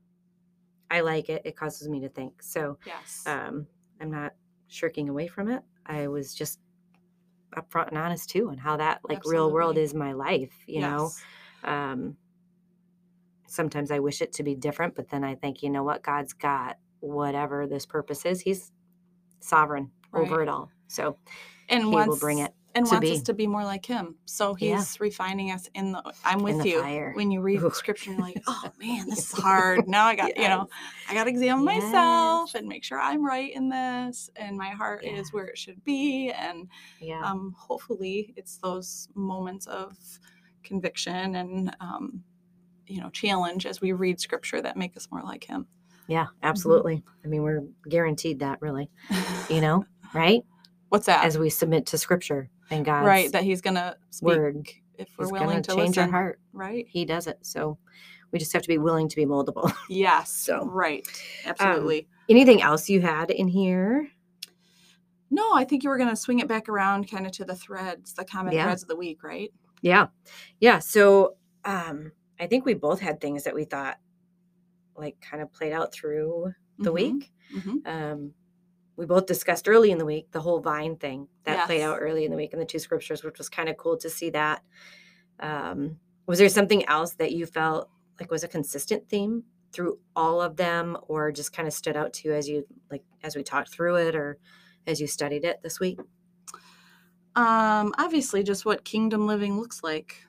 i 0.89 1.01
like 1.01 1.29
it 1.29 1.43
it 1.45 1.55
causes 1.55 1.87
me 1.87 1.99
to 1.99 2.09
think 2.09 2.41
so 2.41 2.79
yes. 2.83 3.21
um 3.27 3.67
i'm 4.01 4.09
not 4.09 4.33
shirking 4.69 5.07
away 5.07 5.27
from 5.27 5.49
it 5.51 5.61
i 5.85 6.07
was 6.07 6.33
just 6.33 6.59
upfront 7.55 7.89
and 7.89 7.97
honest 7.97 8.29
too 8.29 8.49
and 8.49 8.59
how 8.59 8.77
that 8.77 8.99
like 9.07 9.23
real 9.25 9.51
world 9.51 9.77
is 9.77 9.93
my 9.93 10.13
life 10.13 10.53
you 10.67 10.81
know? 10.81 11.11
Um 11.63 12.17
sometimes 13.47 13.91
i 13.91 13.99
wish 13.99 14.21
it 14.21 14.33
to 14.33 14.43
be 14.43 14.55
different 14.55 14.93
but 14.93 15.09
then 15.09 15.23
i 15.23 15.33
think 15.33 15.63
you 15.63 15.69
know 15.69 15.83
what? 15.83 16.03
God's 16.03 16.33
got 16.33 16.77
whatever 16.99 17.67
this 17.67 17.85
purpose 17.85 18.25
is. 18.25 18.41
He's 18.41 18.71
sovereign 19.39 19.91
over 20.13 20.41
it 20.41 20.49
all. 20.49 20.71
So 20.87 21.17
and 21.69 21.83
He 21.83 21.89
wants 21.89 22.09
will 22.09 22.19
bring 22.19 22.39
it 22.39 22.53
and 22.77 22.85
to 22.87 22.91
wants 22.95 23.11
us 23.11 23.21
to 23.23 23.33
be 23.33 23.47
more 23.47 23.63
like 23.63 23.85
him. 23.85 24.15
So 24.25 24.53
he's 24.53 24.69
Yeah. 24.69 24.83
refining 24.99 25.51
us 25.51 25.69
in 25.73 25.91
the. 25.91 26.01
I'm 26.25 26.43
with 26.43 26.61
the 26.61 26.69
you 26.69 26.81
fire. 26.81 27.13
when 27.15 27.31
you 27.31 27.41
read 27.41 27.61
Ooh. 27.61 27.71
scripture. 27.71 28.11
You're 28.11 28.19
like, 28.21 28.41
oh 28.47 28.63
man, 28.79 29.09
this 29.09 29.31
is 29.33 29.39
hard. 29.39 29.87
Now 29.87 30.05
I 30.05 30.15
got 30.15 30.37
you 30.37 30.47
know, 30.47 30.67
I 31.09 31.13
got 31.13 31.25
to 31.25 31.29
examine 31.29 31.65
myself 31.65 32.55
and 32.55 32.67
make 32.67 32.83
sure 32.83 32.99
I'm 32.99 33.25
right 33.25 33.53
in 33.53 33.69
this, 33.69 34.29
and 34.35 34.57
my 34.57 34.69
heart 34.69 35.03
Yeah. 35.03 35.17
is 35.17 35.33
where 35.33 35.45
it 35.45 35.57
should 35.57 35.83
be, 35.83 36.31
and 36.31 36.67
yeah 36.99 37.21
um, 37.23 37.53
hopefully 37.57 38.33
it's 38.37 38.57
those 38.57 39.07
moments 39.15 39.65
of 39.67 39.97
conviction 40.63 41.35
and 41.35 41.75
um, 41.79 42.23
you 42.87 43.01
know 43.01 43.09
challenge 43.09 43.65
as 43.65 43.81
we 43.81 43.91
read 43.93 44.19
scripture 44.19 44.61
that 44.61 44.77
make 44.77 44.95
us 44.97 45.07
more 45.11 45.21
like 45.23 45.43
him. 45.45 45.65
yeah 46.07 46.25
Mm-hmm. 46.25 46.47
absolutely 46.47 47.03
i 47.25 47.27
mean 47.27 47.41
we're 47.43 47.63
guaranteed 47.89 48.39
that 48.39 48.61
really 48.61 48.89
you 49.49 49.61
know 49.61 49.85
right 50.13 50.43
What's 50.89 51.05
that? 51.07 51.25
as 51.25 51.37
we 51.37 51.49
submit 51.49 51.85
to 51.87 51.97
scripture 51.97 52.49
and 52.69 52.85
god's 52.85 53.05
right, 53.05 53.31
that 53.31 53.43
he's 53.43 53.61
gonna 53.61 53.95
speak 54.09 54.27
word 54.27 54.67
if 54.97 55.07
we're 55.17 55.25
he's 55.25 55.31
willing 55.31 55.47
going 55.49 55.61
to 55.63 55.69
to 55.69 55.75
change 55.75 55.97
listen. 55.97 56.03
our 56.03 56.09
heart 56.09 56.39
Right. 56.53 56.85
he 56.89 57.05
does 57.05 57.27
it 57.27 57.37
so 57.41 57.77
we 58.31 58.39
just 58.39 58.51
have 58.53 58.61
to 58.63 58.67
be 58.67 58.77
willing 58.77 59.07
to 59.09 59.15
be 59.15 59.25
moldable 59.25 59.71
Yes. 59.89 60.31
So, 60.31 60.65
right. 60.65 61.07
Absolutely. 61.45 62.07
anything 62.29 62.61
else 62.61 62.89
you 62.89 62.99
had 63.01 63.31
in 63.31 63.47
here 63.47 64.09
No, 65.29 65.53
I 65.53 65.63
think 65.65 65.83
you 65.83 65.89
were 65.89 65.97
going 65.97 66.09
to 66.09 66.15
swing 66.15 66.39
it 66.39 66.47
back 66.47 66.69
around 66.69 67.09
kind 67.09 67.25
of 67.25 67.31
to 67.33 67.45
the 67.45 67.55
threads, 67.55 68.13
the 68.13 68.23
common 68.25 68.53
Yeah. 68.53 68.63
threads 68.63 68.81
of 68.83 68.89
the 68.89 68.95
week, 68.95 69.23
right? 69.23 69.51
Yeah. 69.81 70.07
Yeah. 70.59 70.79
So 70.79 71.35
um 71.65 72.11
I 72.39 72.47
think 72.47 72.65
we 72.65 72.73
both 72.73 72.99
had 72.99 73.19
things 73.21 73.43
that 73.45 73.55
we 73.55 73.65
thought 73.65 73.97
like 74.95 75.19
kind 75.21 75.41
of 75.43 75.51
played 75.53 75.73
out 75.73 75.93
through 75.93 76.53
the 76.79 76.91
Mhm, 76.91 76.93
week. 76.93 77.31
mhm. 77.55 77.87
Um 77.87 78.33
we 78.97 79.05
both 79.05 79.27
discussed 79.27 79.69
early 79.69 79.91
in 79.91 79.99
the 79.99 80.05
week 80.05 80.31
the 80.31 80.41
whole 80.41 80.59
vine 80.59 80.97
thing 80.97 81.27
that 81.43 81.65
played 81.67 81.81
out 81.83 81.99
early 82.01 82.25
in 82.25 82.31
the 82.31 82.37
week 82.37 82.51
in 82.51 82.59
the 82.59 82.65
two 82.65 82.79
scriptures, 82.79 83.23
which 83.23 83.37
was 83.37 83.47
kind 83.47 83.69
of 83.69 83.77
cool 83.77 83.95
to 83.97 84.09
see 84.09 84.31
that. 84.31 84.63
Um, 85.39 85.99
was 86.25 86.39
there 86.39 86.49
something 86.49 86.83
else 86.87 87.13
that 87.13 87.31
you 87.31 87.45
felt 87.45 87.89
like 88.19 88.31
was 88.31 88.43
a 88.43 88.47
consistent 88.47 89.07
theme 89.07 89.43
through 89.71 89.99
all 90.15 90.41
of 90.41 90.55
them, 90.55 90.97
or 91.03 91.31
just 91.31 91.53
kind 91.53 91.67
of 91.67 91.73
stood 91.73 91.95
out 91.95 92.11
to 92.13 92.27
you 92.27 92.33
as 92.33 92.49
you 92.49 92.65
like 92.89 93.03
as 93.23 93.35
we 93.35 93.43
talked 93.43 93.69
through 93.69 93.95
it, 93.97 94.15
or 94.15 94.39
as 94.87 94.99
you 94.99 95.05
studied 95.07 95.45
it 95.45 95.61
this 95.61 95.79
week? 95.79 95.99
Um, 97.35 97.93
obviously, 97.99 98.41
just 98.41 98.65
what 98.65 98.83
kingdom 98.83 99.27
living 99.27 99.59
looks 99.59 99.83
like. 99.83 100.23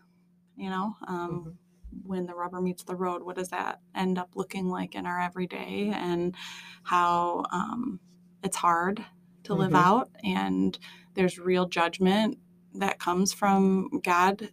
You 0.57 0.69
know, 0.71 0.97
um, 1.07 1.57
Mhm. 1.95 2.07
when 2.07 2.27
the 2.27 2.35
rubber 2.35 2.61
meets 2.61 2.83
the 2.83 2.97
road, 2.97 3.23
what 3.23 3.37
does 3.37 3.49
that 3.49 3.81
end 3.95 4.19
up 4.19 4.37
looking 4.37 4.69
like 4.69 4.95
in 4.95 5.07
our 5.07 5.21
everyday, 5.21 5.89
and 5.89 6.35
how 6.83 7.45
um, 7.51 8.01
it's 8.43 8.57
hard 8.57 9.05
to 9.45 9.55
live 9.55 9.73
Mhm. 9.73 9.77
out, 9.77 10.11
and 10.25 10.79
there's 11.15 11.39
real 11.39 11.67
judgment 11.67 12.39
that 12.75 12.99
comes 12.99 13.33
from 13.33 14.01
God 14.03 14.51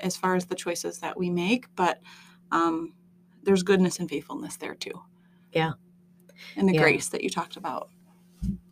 as 0.00 0.16
far 0.16 0.36
as 0.36 0.46
the 0.46 0.54
choices 0.54 0.98
that 1.00 1.18
we 1.18 1.30
make, 1.30 1.66
but 1.74 2.00
um, 2.50 2.94
there's 3.42 3.62
goodness 3.62 3.98
and 3.98 4.08
faithfulness 4.08 4.56
there 4.56 4.74
too. 4.74 5.02
Yeah. 5.52 5.72
And 6.56 6.68
the 6.68 6.74
Yeah. 6.74 6.82
grace 6.82 7.08
that 7.08 7.22
you 7.22 7.30
talked 7.30 7.56
about. 7.56 7.90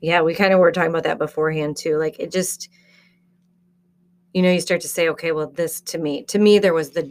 Yeah, 0.00 0.23
we 0.23 0.35
kind 0.35 0.53
of 0.53 0.61
were 0.61 0.71
talking 0.73 0.91
about 0.91 1.05
that 1.05 1.19
beforehand 1.19 1.76
too. 1.76 1.97
Like 1.99 2.19
it 2.21 2.31
just, 2.31 2.69
you 4.33 4.43
know, 4.43 4.50
you 4.53 4.61
start 4.61 4.83
to 4.83 4.88
say, 4.88 5.09
okay, 5.09 5.33
well, 5.33 5.50
this 5.50 5.81
to 5.83 5.99
me, 5.99 6.23
to 6.25 6.38
me, 6.38 6.59
there 6.59 6.75
was 6.75 6.91
the 6.91 7.11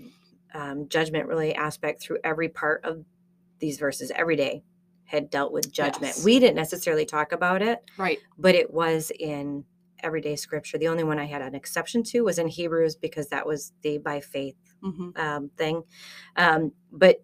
um, 0.53 0.87
judgment 0.87 1.27
really 1.27 1.53
aspect 1.55 2.01
through 2.01 2.19
every 2.23 2.47
part 2.49 2.85
of 2.85 3.03
these 3.59 3.77
verses. 3.77 4.11
Every 4.15 4.35
day 4.35 4.63
had 5.05 5.29
dealt 5.29 5.51
with 5.53 5.71
judgment. 5.71 6.13
Yes. 6.15 6.25
We 6.25 6.39
didn't 6.39 6.55
necessarily 6.55 7.05
talk 7.05 7.31
about 7.31 7.61
it, 7.61 7.79
Right. 7.97 8.19
but 8.37 8.55
it 8.55 8.71
was 8.73 9.11
in 9.19 9.63
everyday 10.03 10.35
scripture. 10.35 10.77
The 10.77 10.87
only 10.87 11.03
one 11.03 11.19
I 11.19 11.25
had 11.25 11.41
an 11.41 11.55
exception 11.55 12.03
to 12.03 12.21
was 12.21 12.37
in 12.39 12.47
Hebrews 12.47 12.95
because 12.95 13.29
that 13.29 13.45
was 13.45 13.71
the 13.81 13.97
by 13.99 14.19
faith 14.19 14.55
hmm 14.81 15.09
um, 15.15 15.49
thing. 15.57 15.83
Um, 16.35 16.71
but 16.91 17.23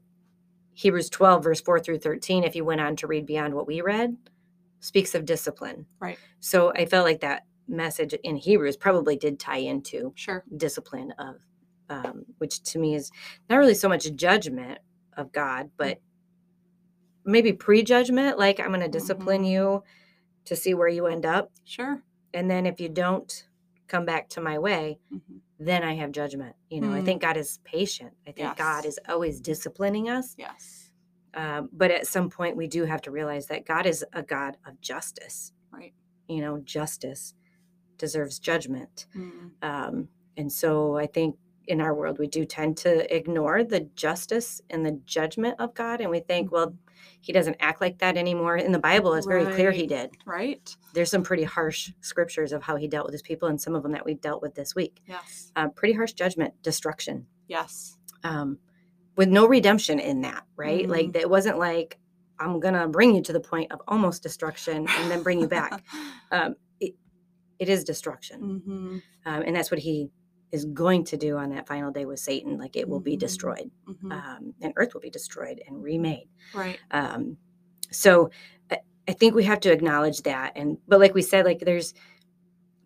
Hebrews 0.73 1.09
12, 1.09 1.43
verse 1.43 1.61
4 1.61 1.79
through 1.79 1.99
13, 1.99 2.43
if 2.43 2.55
you 2.55 2.63
went 2.63 2.81
on 2.81 2.95
to 2.97 3.07
read 3.07 3.25
beyond 3.25 3.53
what 3.53 3.67
we 3.67 3.81
read, 3.81 4.15
speaks 4.79 5.13
of 5.13 5.25
discipline. 5.25 5.85
Right. 5.99 6.17
So 6.39 6.71
I 6.73 6.85
felt 6.85 7.05
like 7.05 7.19
that 7.21 7.43
message 7.67 8.13
in 8.23 8.35
Hebrews 8.35 8.77
probably 8.77 9.15
did 9.17 9.39
tie 9.39 9.57
into 9.57 10.13
Sure. 10.15 10.43
discipline 10.57 11.13
of, 11.19 11.35
um, 11.89 12.25
which 12.37 12.63
to 12.63 12.79
me 12.79 12.95
is 12.95 13.11
not 13.49 13.57
really 13.57 13.73
so 13.75 13.89
much 13.89 14.11
judgment 14.15 14.79
of 15.17 15.31
God, 15.31 15.69
but 15.77 15.99
maybe 17.25 17.53
prejudgment. 17.53 18.37
Like 18.39 18.59
I'm 18.59 18.67
going 18.69 18.79
to 18.81 18.87
discipline 18.87 19.43
Mhm. 19.43 19.49
you 19.51 19.83
to 20.45 20.55
see 20.55 20.73
where 20.73 20.87
you 20.87 21.05
end 21.07 21.25
up. 21.25 21.51
Sure. 21.63 22.01
And 22.33 22.49
then 22.49 22.65
if 22.65 22.79
you 22.79 22.89
don't 22.89 23.47
come 23.87 24.05
back 24.05 24.29
to 24.29 24.41
my 24.41 24.57
way, 24.59 24.99
hmm 25.09 25.17
then 25.63 25.83
I 25.83 25.93
have 25.93 26.11
judgment. 26.11 26.55
You 26.71 26.81
know, 26.81 26.91
I 26.91 27.01
Mm. 27.01 27.05
think 27.05 27.21
God 27.21 27.37
is 27.37 27.59
patient. 27.63 28.13
I 28.25 28.31
think 28.31 28.57
God 28.57 28.83
is 28.83 28.97
always 29.07 29.39
disciplining 29.39 30.09
us. 30.09 30.33
Yes. 30.35 30.89
Um, 31.35 31.69
but 31.71 31.91
at 31.91 32.07
some 32.07 32.31
point, 32.31 32.57
we 32.57 32.65
do 32.65 32.85
have 32.85 32.99
to 33.03 33.11
realize 33.11 33.45
that 33.45 33.63
God 33.63 33.85
is 33.85 34.03
a 34.11 34.23
God 34.23 34.57
of 34.65 34.81
justice. 34.81 35.53
Right. 35.71 35.93
You 36.27 36.41
know, 36.41 36.57
justice 36.61 37.35
deserves 37.99 38.39
judgment. 38.39 39.05
Mm. 39.15 39.51
Um, 39.61 40.09
and 40.35 40.51
so 40.51 40.97
I 40.97 41.05
think 41.05 41.37
in 41.67 41.79
our 41.81 41.93
world, 41.93 42.17
we 42.19 42.27
do 42.27 42.43
tend 42.45 42.77
to 42.77 43.13
ignore 43.15 43.63
the 43.63 43.81
justice 43.95 44.61
and 44.69 44.85
the 44.85 44.99
judgment 45.05 45.55
of 45.59 45.73
God. 45.73 46.01
And 46.01 46.09
we 46.09 46.19
think, 46.19 46.51
well, 46.51 46.75
he 47.21 47.31
doesn't 47.33 47.57
act 47.59 47.81
like 47.81 47.99
that 47.99 48.17
anymore. 48.17 48.57
In 48.57 48.71
the 48.71 48.79
Bible, 48.79 49.13
it's 49.13 49.27
very 49.27 49.45
clear 49.45 49.71
he 49.71 49.85
did. 49.87 50.11
Right. 50.25 50.75
There's 50.93 51.11
some 51.11 51.23
pretty 51.23 51.43
harsh 51.43 51.91
scriptures 52.01 52.51
of 52.51 52.63
how 52.63 52.75
he 52.75 52.87
dealt 52.87 53.05
with 53.05 53.13
his 53.13 53.21
people, 53.21 53.47
and 53.47 53.59
some 53.61 53.75
of 53.75 53.83
them 53.83 53.91
that 53.91 54.05
we 54.05 54.15
dealt 54.15 54.41
with 54.41 54.55
this 54.55 54.75
week. 54.75 55.01
Yes. 55.07 55.51
Uh, 55.55 55.69
pretty 55.69 55.93
harsh 55.93 56.13
judgment, 56.13 56.53
destruction 56.63 57.25
Yes. 57.47 57.97
um, 58.23 58.57
with 59.15 59.29
no 59.29 59.47
redemption 59.47 59.99
in 59.99 60.21
that, 60.21 60.43
right? 60.55 60.87
Like 60.89 61.07
Mhm. 61.07 61.13
that 61.13 61.29
wasn't 61.29 61.57
like 61.59 61.97
I'm 62.39 62.59
gonna 62.59 62.87
bring 62.87 63.13
you 63.13 63.21
to 63.21 63.33
the 63.33 63.39
point 63.39 63.71
of 63.71 63.81
almost 63.87 64.23
destruction 64.23 64.87
and 64.87 65.11
then 65.11 65.21
bring 65.21 65.39
you 65.39 65.47
back. 65.47 65.83
Um, 66.31 66.55
it, 66.79 66.95
it 67.59 67.67
is 67.69 67.83
destruction, 67.83 68.39
hmm 68.65 68.97
um, 69.25 69.43
and 69.45 69.53
that's 69.55 69.69
what 69.69 69.79
he 69.81 70.09
is 70.51 70.65
going 70.65 71.03
to 71.05 71.17
do 71.17 71.37
on 71.37 71.49
that 71.51 71.67
final 71.67 71.91
day 71.91 72.05
with 72.05 72.19
Satan. 72.19 72.57
Like 72.57 72.75
it 72.75 72.87
will 72.87 72.99
be 72.99 73.15
Mhm. 73.15 73.19
destroyed, 73.19 73.71
hmm 73.85 74.11
um, 74.11 74.53
and 74.61 74.73
Earth 74.75 74.93
will 74.93 75.01
be 75.01 75.09
destroyed 75.09 75.61
and 75.67 75.81
remade. 75.83 76.27
right. 76.53 76.79
Um, 76.91 77.37
so 77.91 78.29
I, 78.71 78.79
I 79.07 79.13
think 79.13 79.35
we 79.35 79.43
have 79.45 79.59
to 79.61 79.71
acknowledge 79.71 80.21
that, 80.23 80.53
and 80.55 80.77
but 80.87 80.99
like 80.99 81.13
we 81.13 81.21
said, 81.21 81.45
like 81.45 81.59
there's 81.59 81.93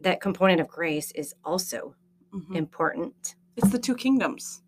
that 0.02 0.22
component 0.22 0.62
of 0.62 0.68
grace 0.68 1.12
is 1.14 1.34
also 1.44 1.96
hmm 2.32 2.56
important. 2.56 3.36
It's 3.58 3.70
the 3.70 3.80
two 3.80 3.96
kingdoms, 3.96 4.62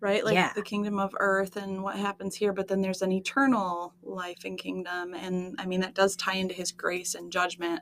right? 0.00 0.24
Like 0.24 0.34
Yeah. 0.34 0.52
the 0.54 0.62
kingdom 0.62 0.98
of 0.98 1.14
earth 1.18 1.56
and 1.56 1.82
what 1.82 1.96
happens 1.96 2.36
here, 2.36 2.52
but 2.52 2.68
then 2.68 2.80
there's 2.82 3.02
an 3.02 3.12
eternal 3.12 3.94
life 4.02 4.44
and 4.44 4.58
kingdom, 4.58 5.14
and 5.14 5.54
I 5.58 5.66
mean 5.66 5.80
that 5.80 5.94
does 5.94 6.16
tie 6.16 6.36
into 6.36 6.54
His 6.54 6.72
grace 6.72 7.14
and 7.14 7.32
judgment, 7.32 7.80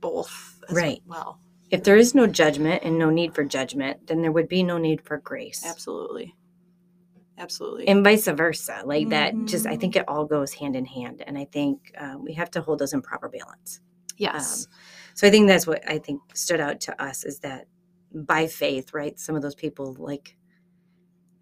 both 0.00 0.60
as 0.68 0.76
Right. 0.76 1.02
well. 1.06 1.40
If 1.72 1.82
there 1.84 1.96
is 1.96 2.14
no 2.14 2.26
judgment 2.26 2.82
and 2.84 2.98
no 2.98 3.10
need 3.10 3.34
for 3.34 3.42
judgment, 3.44 4.06
then 4.06 4.20
there 4.22 4.30
would 4.30 4.46
be 4.48 4.62
no 4.62 4.78
need 4.78 5.00
for 5.00 5.16
grace. 5.18 5.64
Absolutely. 5.66 6.36
Absolutely. 7.38 7.88
And 7.88 8.04
vice 8.04 8.26
versa. 8.28 8.82
Like 8.84 9.08
that, 9.08 9.34
just, 9.46 9.66
I 9.66 9.76
Mhm. 9.76 9.80
think 9.80 9.96
it 9.96 10.04
all 10.06 10.26
goes 10.26 10.52
hand 10.52 10.76
in 10.76 10.84
hand. 10.84 11.24
And 11.26 11.36
I 11.38 11.46
think 11.46 11.92
um, 11.98 12.22
we 12.24 12.34
have 12.34 12.50
to 12.52 12.60
hold 12.60 12.78
those 12.78 12.92
in 12.92 13.00
proper 13.02 13.28
balance. 13.28 13.80
yes. 14.18 14.68
So 15.14 15.26
I 15.26 15.30
think 15.30 15.48
that's 15.48 15.66
what 15.66 15.82
I 15.88 15.98
think 15.98 16.20
stood 16.36 16.60
out 16.60 16.80
to 16.82 17.02
us 17.02 17.24
is 17.24 17.40
that 17.40 17.66
by 18.14 18.46
faith, 18.46 18.92
right? 18.94 19.18
Some 19.18 19.34
of 19.34 19.42
those 19.42 19.54
people 19.54 19.94
like 19.98 20.36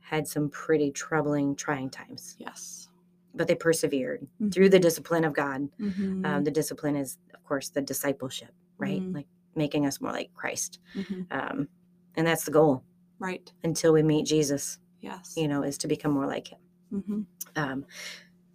had 0.01 0.27
some 0.27 0.49
pretty 0.49 0.91
troubling, 0.93 1.55
trying 1.57 1.91
times, 1.91 2.37
yes. 2.39 2.89
but 3.35 3.47
they 3.47 3.55
persevered 3.55 4.27
Mhm. 4.41 4.53
through 4.53 4.69
the 4.71 4.79
discipline 4.81 5.25
of 5.25 5.33
God. 5.33 5.69
Mhm. 5.79 6.27
Um, 6.27 6.43
the 6.45 6.51
discipline 6.51 6.97
is, 6.97 7.19
of 7.35 7.45
course, 7.45 7.69
the 7.69 7.81
discipleship, 7.83 8.51
right? 8.79 9.01
Mhm. 9.03 9.15
Like 9.15 9.27
making 9.55 9.87
us 9.87 10.01
more 10.01 10.13
like 10.13 10.33
Christ. 10.35 10.79
Mhm. 10.95 11.27
Um, 11.31 11.69
and 12.17 12.27
that's 12.27 12.45
the 12.45 12.51
goal 12.51 12.83
Right. 13.19 13.53
until 13.65 13.93
we 13.93 14.03
meet 14.03 14.27
Jesus. 14.27 14.79
Yes. 15.03 15.33
you 15.37 15.49
know, 15.49 15.63
is 15.63 15.79
to 15.79 15.89
become 15.89 16.13
more 16.13 16.27
like 16.27 16.49
him. 16.49 16.59
hmm 16.91 17.23
Um, 17.57 17.87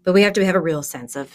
but 0.03 0.13
we 0.13 0.21
have 0.21 0.33
to 0.33 0.45
have 0.45 0.53
a 0.55 0.61
real 0.61 0.83
sense 0.83 1.15
of 1.15 1.31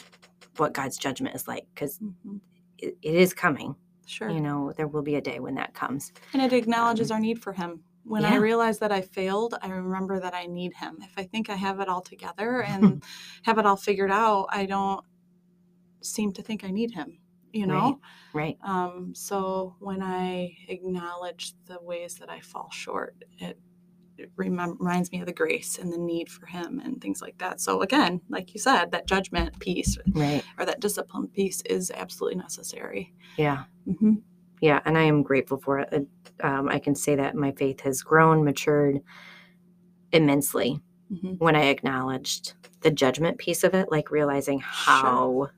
what 0.57 0.73
God's 0.73 0.96
judgment 0.99 1.35
is 1.35 1.49
like 1.49 1.66
because 1.75 1.99
hmm 1.99 2.37
it, 2.79 2.96
it 3.03 3.14
is 3.14 3.35
coming. 3.35 3.75
Sure. 4.07 4.31
You 4.31 4.40
know, 4.40 4.73
there 4.77 4.87
will 4.88 5.03
be 5.03 5.16
a 5.16 5.20
day 5.20 5.38
when 5.40 5.55
that 5.57 5.75
comes. 5.75 6.12
And 6.33 6.40
it 6.42 6.53
acknowledges 6.53 7.11
our 7.11 7.20
need 7.20 7.42
for 7.42 7.53
him. 7.53 7.83
When 8.05 8.25
I 8.25 8.33
yeah. 8.35 8.38
realize 8.38 8.79
that 8.79 8.90
I 8.92 9.03
failed, 9.03 9.55
I 9.62 9.68
remember 9.68 10.18
that 10.20 10.35
I 10.35 10.46
need 10.46 10.73
him. 10.75 10.99
If 11.03 11.12
I 11.18 11.25
think 11.25 11.51
I 11.51 11.55
have 11.57 11.81
it 11.81 11.88
all 11.88 12.01
together 12.01 12.62
and 12.73 13.03
have 13.42 13.59
it 13.59 13.66
all 13.66 13.77
figured 13.77 14.11
out, 14.11 14.46
I 14.51 14.64
don't 14.66 15.05
seem 16.03 16.33
to 16.33 16.42
think 16.42 16.64
I 16.64 16.70
need 16.70 16.92
him, 16.92 17.18
you 17.52 17.66
know? 17.66 18.00
Right. 18.32 18.58
Um, 18.62 19.12
so 19.14 19.74
when 19.80 20.02
I 20.02 20.56
acknowledge 20.68 21.54
the 21.66 21.78
ways 21.80 22.14
that 22.16 22.30
I 22.30 22.40
fall 22.40 22.68
short, 22.72 23.16
it, 23.38 23.58
it 24.18 24.30
remem- 24.36 24.78
reminds 24.78 25.10
me 25.12 25.20
of 25.20 25.26
the 25.26 25.32
grace 25.32 25.78
and 25.78 25.92
the 25.92 25.98
need 25.98 26.28
for 26.28 26.46
him 26.46 26.80
and 26.84 27.00
things 27.00 27.22
like 27.22 27.38
that. 27.38 27.60
So 27.60 27.82
again, 27.82 28.20
like 28.28 28.52
you 28.54 28.60
said, 28.60 28.90
that 28.92 29.06
judgment 29.06 29.58
piece 29.58 29.96
Right. 30.12 30.42
or 30.58 30.66
that 30.66 30.80
discipline 30.80 31.28
piece 31.28 31.62
is 31.62 31.90
absolutely 31.90 32.38
necessary. 32.38 33.14
Yeah. 33.38 33.64
hmm 33.86 34.16
Yeah. 34.60 34.80
And 34.84 34.98
I 34.98 35.02
am 35.02 35.22
grateful 35.22 35.58
for 35.58 35.78
it. 35.80 36.06
Um, 36.42 36.68
I 36.68 36.78
can 36.78 36.94
say 36.94 37.16
that 37.16 37.34
my 37.34 37.52
faith 37.52 37.80
has 37.80 38.02
grown, 38.02 38.44
matured 38.44 39.00
immensely 40.12 40.80
hmm 41.08 41.34
when 41.38 41.56
I 41.56 41.66
acknowledged 41.66 42.52
the 42.82 42.90
judgment 42.90 43.38
piece 43.38 43.64
of 43.64 43.74
it, 43.74 43.90
like 43.90 44.10
realizing 44.10 44.60
how 44.60 45.48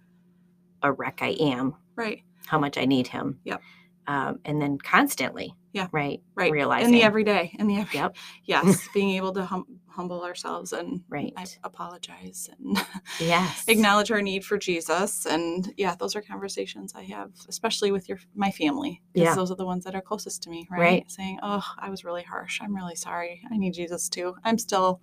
a 0.82 0.92
wreck 0.92 1.18
I 1.22 1.30
am, 1.40 1.74
Right. 2.02 2.22
how 2.46 2.58
much 2.58 2.76
I 2.78 2.84
need 2.84 3.06
him. 3.08 3.38
Yep. 3.44 3.60
Um, 4.06 4.40
and 4.44 4.60
then 4.60 4.78
constantly. 4.78 5.54
Yeah. 5.72 5.86
Right. 5.92 6.20
Right. 6.34 6.52
Realizing. 6.52 6.86
in 6.88 6.92
the 6.92 7.02
everyday, 7.02 7.54
in 7.58 7.66
the 7.66 7.76
every, 7.78 7.98
Yep. 7.98 8.16
yes, 8.44 8.88
being 8.92 9.10
able 9.16 9.32
to 9.34 9.44
hum- 9.44 9.78
humble 9.88 10.22
ourselves 10.24 10.72
and 10.72 11.02
Right. 11.08 11.32
I 11.36 11.44
apologize 11.64 12.50
and 12.58 12.76
Yes. 13.20 13.64
acknowledge 13.68 14.10
our 14.10 14.20
need 14.20 14.44
for 14.44 14.58
Jesus. 14.58 15.24
And 15.24 15.72
yeah, 15.78 15.94
those 15.94 16.14
are 16.16 16.20
conversations 16.20 16.92
I 16.94 17.04
have, 17.04 17.30
especially 17.48 17.90
with 17.92 18.08
your 18.08 18.18
my 18.34 18.50
family, 18.50 19.00
because 19.14 19.26
Yeah. 19.28 19.34
those 19.34 19.50
are 19.50 19.56
the 19.56 19.64
ones 19.64 19.84
that 19.84 19.94
are 19.94 20.02
closest 20.02 20.42
to 20.42 20.50
me, 20.50 20.66
right? 20.70 20.80
Right. 20.80 21.10
Saying, 21.10 21.38
"Oh, 21.42 21.64
I 21.78 21.88
was 21.88 22.04
really 22.04 22.22
harsh. 22.24 22.60
I'm 22.60 22.74
really 22.74 22.96
sorry. 22.96 23.40
I 23.50 23.56
need 23.56 23.72
Jesus 23.72 24.08
too. 24.10 24.34
I'm 24.44 24.58
still 24.58 25.00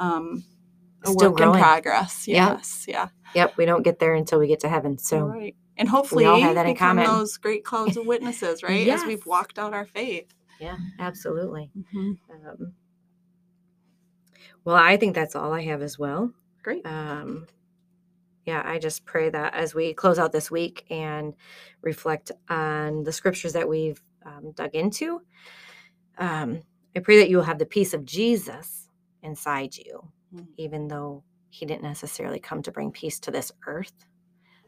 um, 0.00 0.44
a 1.04 1.08
Still 1.10 1.30
work 1.30 1.36
growing. 1.36 1.54
in 1.56 1.60
progress." 1.62 2.26
Yes, 2.26 2.86
yeah, 2.88 3.08
Yep, 3.34 3.54
we 3.58 3.64
don't 3.64 3.82
get 3.82 3.98
there 4.00 4.14
until 4.14 4.38
we 4.40 4.46
get 4.48 4.60
to 4.60 4.68
heaven. 4.68 4.98
So 4.98 5.26
right. 5.26 5.54
And 5.76 5.88
hopefully, 5.88 6.24
all 6.24 6.40
have 6.40 6.54
that 6.54 6.66
in 6.66 6.72
become 6.74 6.96
common. 6.98 7.04
those 7.04 7.36
great 7.36 7.64
clouds 7.64 7.96
of 7.96 8.06
witnesses, 8.06 8.62
right? 8.68 8.86
As 8.88 9.04
we've 9.04 9.24
walked 9.26 9.58
out 9.58 9.74
our 9.74 9.86
faith. 9.86 10.32
yeah, 10.60 10.76
absolutely. 10.98 11.70
Mhm. 11.76 12.18
Um, 12.30 12.72
well, 14.64 14.76
I 14.76 14.96
think 14.96 15.14
that's 15.14 15.34
all 15.36 15.52
I 15.52 15.62
have 15.62 15.82
as 15.82 15.98
well. 15.98 16.32
Great. 16.62 16.86
Um, 16.86 17.46
yeah, 18.46 18.62
I 18.64 18.78
just 18.78 19.04
pray 19.04 19.30
that 19.30 19.54
as 19.54 19.74
we 19.74 19.94
close 19.94 20.18
out 20.18 20.32
this 20.32 20.50
week 20.50 20.84
and 20.90 21.34
reflect 21.82 22.30
on 22.48 23.02
the 23.04 23.12
scriptures 23.12 23.52
that 23.54 23.68
we've 23.68 24.00
um, 24.24 24.52
dug 24.52 24.74
into, 24.74 25.20
um, 26.18 26.60
I 26.96 27.00
pray 27.00 27.18
that 27.18 27.28
you 27.30 27.36
will 27.38 27.44
have 27.44 27.58
the 27.58 27.66
peace 27.66 27.92
of 27.94 28.04
Jesus 28.04 28.88
inside 29.22 29.76
you, 29.76 30.08
Mm. 30.34 30.46
even 30.56 30.88
though 30.88 31.22
he 31.50 31.64
didn't 31.66 31.82
necessarily 31.84 32.40
come 32.40 32.60
to 32.62 32.72
bring 32.72 32.90
peace 32.90 33.20
to 33.20 33.30
this 33.30 33.52
earth. 33.66 33.92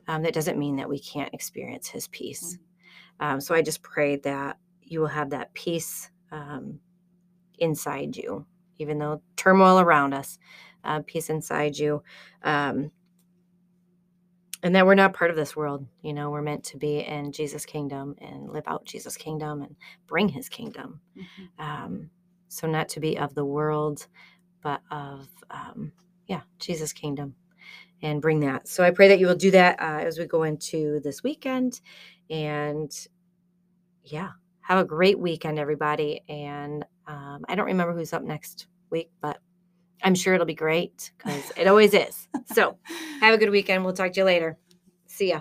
Um, 0.09 0.23
that 0.23 0.35
doesn't 0.35 0.59
mean 0.59 0.77
that 0.77 0.89
we 0.89 0.99
can't 1.01 1.35
experience 1.35 1.89
his 1.89 2.09
peace. 2.09 2.59
Um, 3.21 3.41
so 3.41 3.55
I 3.55 3.63
just 3.63 3.83
pray 3.83 4.17
that 4.17 4.59
you 4.83 5.01
will 5.01 5.07
have 5.09 5.31
that 5.31 5.53
peace 5.55 6.11
um, 6.33 6.79
inside 7.59 8.17
you, 8.17 8.47
even 8.79 8.99
though 8.99 9.23
turmoil 9.37 9.81
around 9.81 10.13
us, 10.15 10.39
uh, 10.85 11.01
peace 11.07 11.31
inside 11.31 11.77
you. 11.77 12.03
Um, 12.43 12.91
and 14.63 14.75
that 14.75 14.87
we're 14.87 14.95
not 14.95 15.15
part 15.15 15.31
of 15.31 15.37
this 15.37 15.55
world. 15.55 15.87
You 16.03 16.13
know, 16.15 16.31
we're 16.31 16.43
meant 16.43 16.65
to 16.65 16.77
be 16.79 17.01
in 17.01 17.33
Jesus' 17.33 17.67
kingdom 17.67 18.17
and 18.21 18.51
live 18.51 18.65
out 18.67 18.85
Jesus' 18.85 19.17
kingdom 19.17 19.63
and 19.63 19.77
bring 20.07 20.29
his 20.29 20.49
kingdom. 20.49 21.01
Mhm. 21.17 21.49
Um, 21.59 22.11
so, 22.49 22.67
not 22.67 22.89
to 22.91 23.01
be 23.01 23.19
of 23.19 23.35
the 23.35 23.45
world, 23.45 24.07
but 24.63 24.81
of, 24.91 25.29
um, 25.51 25.93
yeah, 26.27 26.43
Jesus' 26.59 26.93
kingdom 26.93 27.35
and 28.03 28.23
bring 28.23 28.41
that. 28.41 28.69
So, 28.69 28.85
I 28.85 28.91
pray 28.91 29.09
that 29.09 29.19
you 29.19 29.27
will 29.27 29.37
do 29.37 29.51
that 29.53 29.81
uh, 29.81 30.01
as 30.05 30.19
we 30.19 30.27
go 30.27 30.43
into 30.43 31.01
this 31.01 31.23
weekend. 31.23 31.81
And 32.31 32.91
yeah, 34.03 34.31
have 34.61 34.79
a 34.79 34.85
great 34.85 35.19
weekend, 35.19 35.59
everybody. 35.59 36.23
And 36.29 36.85
um, 37.07 37.45
I 37.49 37.55
don't 37.55 37.67
remember 37.67 37.95
who's 37.95 38.13
up 38.13 38.23
next 38.23 38.67
week, 38.91 39.11
but 39.21 39.39
I'm 40.03 40.15
sure 40.15 40.35
it'll 40.35 40.47
be 40.47 40.55
great 40.55 41.13
because 41.17 41.53
it 41.57 41.67
always 41.67 41.95
is. 41.95 42.29
So, 42.53 42.79
have 43.21 43.35
a 43.35 43.39
good 43.39 43.51
weekend. 43.51 43.85
We'll 43.85 43.95
talk 43.95 44.13
to 44.13 44.21
you 44.21 44.25
later. 44.25 44.59
See 45.07 45.31
ya. 45.31 45.41